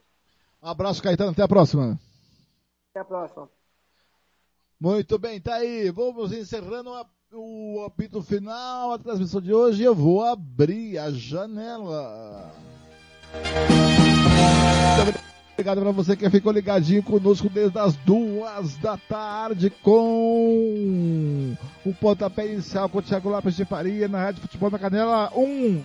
Abraço, 0.61 1.01
Caetano. 1.01 1.31
Até 1.31 1.43
a 1.43 1.47
próxima. 1.47 1.97
Até 2.89 2.99
a 2.99 3.05
próxima. 3.05 3.49
Muito 4.77 5.17
bem, 5.17 5.39
tá 5.39 5.55
aí. 5.55 5.89
Vamos 5.91 6.33
encerrando 6.33 6.93
a, 6.93 7.05
o 7.35 7.83
apito 7.85 8.21
final, 8.21 8.93
a 8.93 8.99
transmissão 8.99 9.41
de 9.41 9.53
hoje. 9.53 9.83
Eu 9.83 9.93
vou 9.93 10.23
abrir 10.23 10.97
a 10.97 11.11
janela. 11.11 12.51
Obrigado 15.53 15.81
para 15.81 15.91
você 15.91 16.15
que 16.15 16.29
ficou 16.29 16.51
ligadinho 16.51 17.03
conosco 17.03 17.49
desde 17.49 17.77
as 17.79 17.95
duas 17.97 18.75
da 18.77 18.97
tarde 18.97 19.69
com 19.81 21.55
o 21.85 21.93
pontapé 21.93 22.51
inicial 22.51 22.89
com 22.89 22.99
o 22.99 23.01
Thiago 23.01 23.29
Lopes 23.29 23.55
de 23.55 23.65
Faria 23.65 24.07
na 24.07 24.21
Rádio 24.21 24.41
Futebol 24.41 24.71
na 24.71 24.79
Canela 24.79 25.31
1. 25.35 25.83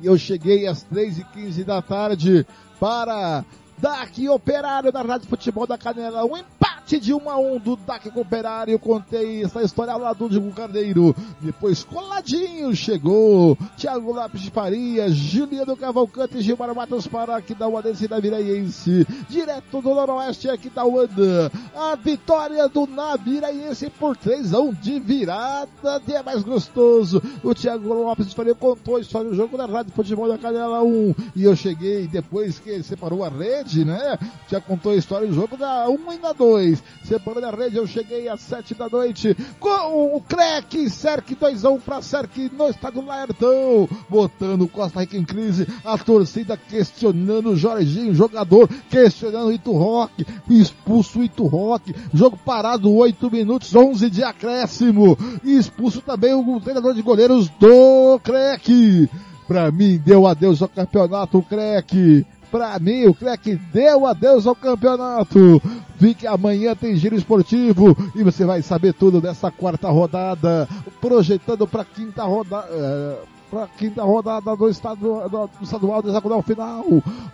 E 0.00 0.06
eu 0.06 0.18
cheguei 0.18 0.66
às 0.66 0.82
3 0.82 1.18
e 1.18 1.24
15 1.24 1.64
da 1.64 1.82
tarde 1.82 2.46
para 2.78 3.44
dar 3.78 4.02
aqui 4.02 4.28
operário 4.28 4.90
da 4.90 5.02
Rádio 5.02 5.28
Futebol 5.28 5.66
da 5.66 5.78
Canela. 5.78 6.24
Um 6.24 6.36
empate 6.36 6.71
empate 6.92 7.00
de 7.00 7.14
1 7.14 7.30
a 7.30 7.38
1 7.38 7.58
do 7.58 7.76
DAC 7.76 8.10
com 8.10 8.18
o 8.18 8.22
Operário. 8.22 8.78
Contei 8.78 9.44
essa 9.44 9.62
história 9.62 9.94
lá 9.96 10.12
do 10.12 10.28
Diego 10.28 10.50
Carneiro. 10.52 11.14
Depois 11.40 11.84
coladinho 11.84 12.74
chegou 12.74 13.56
Thiago 13.76 14.12
Lopes 14.12 14.42
de 14.42 14.50
Faria, 14.50 15.08
Juliano 15.08 15.76
Cavalcante 15.76 16.38
e 16.38 16.42
Gilmar 16.42 16.74
Matos 16.74 17.06
para 17.06 17.36
aqui 17.36 17.54
da 17.54 17.68
Uadense 17.68 18.08
da 18.08 18.20
Viraiense. 18.20 19.06
Direto 19.28 19.80
do 19.80 19.94
Noroeste 19.94 20.48
aqui 20.48 20.68
da 20.68 20.84
Uanda. 20.84 21.50
A 21.74 21.96
vitória 21.96 22.68
do 22.68 22.86
Naviraense 22.86 23.90
por 23.90 24.16
3 24.16 24.52
a 24.52 24.60
1 24.60 24.74
de 24.74 24.98
virada. 24.98 26.00
De 26.06 26.14
é 26.14 26.22
mais 26.22 26.42
gostoso. 26.42 27.22
O 27.42 27.54
Thiago 27.54 27.92
Lopes 27.92 28.28
de 28.28 28.34
Faria 28.34 28.54
contou 28.54 28.96
a 28.96 29.00
história 29.00 29.30
do 29.30 29.36
jogo 29.36 29.56
da 29.56 29.66
Rádio 29.66 29.92
Futebol 29.92 30.28
da 30.28 30.38
Canela 30.38 30.82
1. 30.82 31.14
E 31.36 31.44
eu 31.44 31.56
cheguei 31.56 32.06
depois 32.06 32.58
que 32.58 32.70
ele 32.70 32.82
separou 32.82 33.24
a 33.24 33.28
rede, 33.28 33.84
né? 33.84 34.18
Já 34.48 34.60
contou 34.60 34.92
a 34.92 34.96
história 34.96 35.26
do 35.26 35.34
jogo 35.34 35.56
da 35.56 35.88
1 35.88 36.12
e 36.12 36.18
da 36.18 36.32
2. 36.32 36.81
Separando 37.04 37.46
a 37.46 37.50
rede, 37.50 37.76
eu 37.76 37.86
cheguei 37.86 38.28
às 38.28 38.40
7 38.40 38.74
da 38.74 38.88
noite 38.88 39.36
com 39.58 40.16
o 40.16 40.20
Crec, 40.20 40.88
Cerc 40.90 41.34
2 41.34 41.64
a 41.64 41.70
1 41.70 41.80
para 41.80 42.02
Cerc 42.02 42.50
no 42.52 42.68
estádio 42.68 43.04
Laertão. 43.04 43.88
Botando 44.08 44.68
Costa 44.68 45.00
Rica 45.00 45.16
em 45.16 45.24
crise, 45.24 45.66
a 45.84 45.96
torcida 45.98 46.56
questionando 46.56 47.50
o 47.50 47.56
Jorginho, 47.56 48.14
jogador, 48.14 48.68
questionando 48.90 49.48
o 49.48 49.52
Ito 49.52 49.72
Rock, 49.72 50.26
expulso 50.48 51.20
o 51.20 51.24
Ito 51.24 51.46
Rock, 51.46 51.94
jogo 52.12 52.36
parado 52.36 52.92
8 52.92 53.30
minutos, 53.30 53.74
11 53.74 54.10
de 54.10 54.22
acréscimo, 54.22 55.16
expulso 55.44 56.00
também 56.00 56.34
o 56.34 56.60
treinador 56.60 56.94
de 56.94 57.02
goleiros 57.02 57.48
do 57.60 58.18
Crec. 58.22 59.08
Pra 59.46 59.70
mim, 59.70 60.00
deu 60.04 60.26
adeus 60.26 60.62
ao 60.62 60.68
campeonato, 60.68 61.38
o 61.38 61.42
Crec. 61.42 62.24
Pra 62.52 62.78
mim, 62.78 63.06
o 63.06 63.14
Crec 63.14 63.56
deu 63.72 64.06
adeus 64.06 64.46
ao 64.46 64.54
campeonato. 64.54 65.60
Fique 65.98 66.26
amanhã 66.26 66.74
tem 66.76 66.94
giro 66.96 67.16
esportivo 67.16 67.96
e 68.14 68.22
você 68.22 68.44
vai 68.44 68.60
saber 68.60 68.92
tudo 68.92 69.22
dessa 69.22 69.50
quarta 69.50 69.88
rodada, 69.88 70.68
projetando 71.00 71.66
pra 71.66 71.82
quinta 71.82 72.22
rodada. 72.24 72.68
É, 72.70 73.32
para 73.50 73.66
quinta 73.68 74.02
rodada 74.02 74.56
do, 74.56 74.68
estado, 74.68 75.28
do 75.28 75.50
estadual 75.62 76.00
do 76.00 76.08
hexagonal 76.08 76.42
final. 76.42 76.84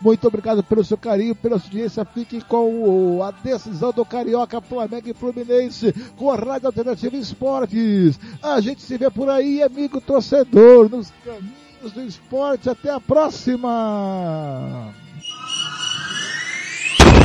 Muito 0.01 0.27
obrigado 0.27 0.65
pelo 0.65 0.85
seu 0.85 0.99
carinho, 0.99 1.35
pela 1.35 1.55
audiência. 1.55 2.05
Fique 2.05 2.41
com 2.41 3.23
a 3.23 3.31
decisão 3.31 3.93
do 3.93 4.05
Carioca, 4.05 4.61
Flamengo 4.61 5.09
e 5.09 5.15
Fluminense 5.15 5.93
com 6.17 6.31
a 6.31 6.37
Rádio 6.37 6.67
Alternativa 6.67 7.17
Esportes. 7.17 8.19
A 8.43 8.61
gente 8.61 8.83
se 8.83 8.99
vê 8.99 9.09
por 9.09 9.29
aí, 9.29 9.63
amigo 9.63 10.01
torcedor, 10.01 10.91
nos 10.91 11.13
caminhos 11.25 11.93
do 11.93 12.03
esporte. 12.03 12.69
Até 12.69 12.91
a 12.91 13.01
próxima! 13.01 14.93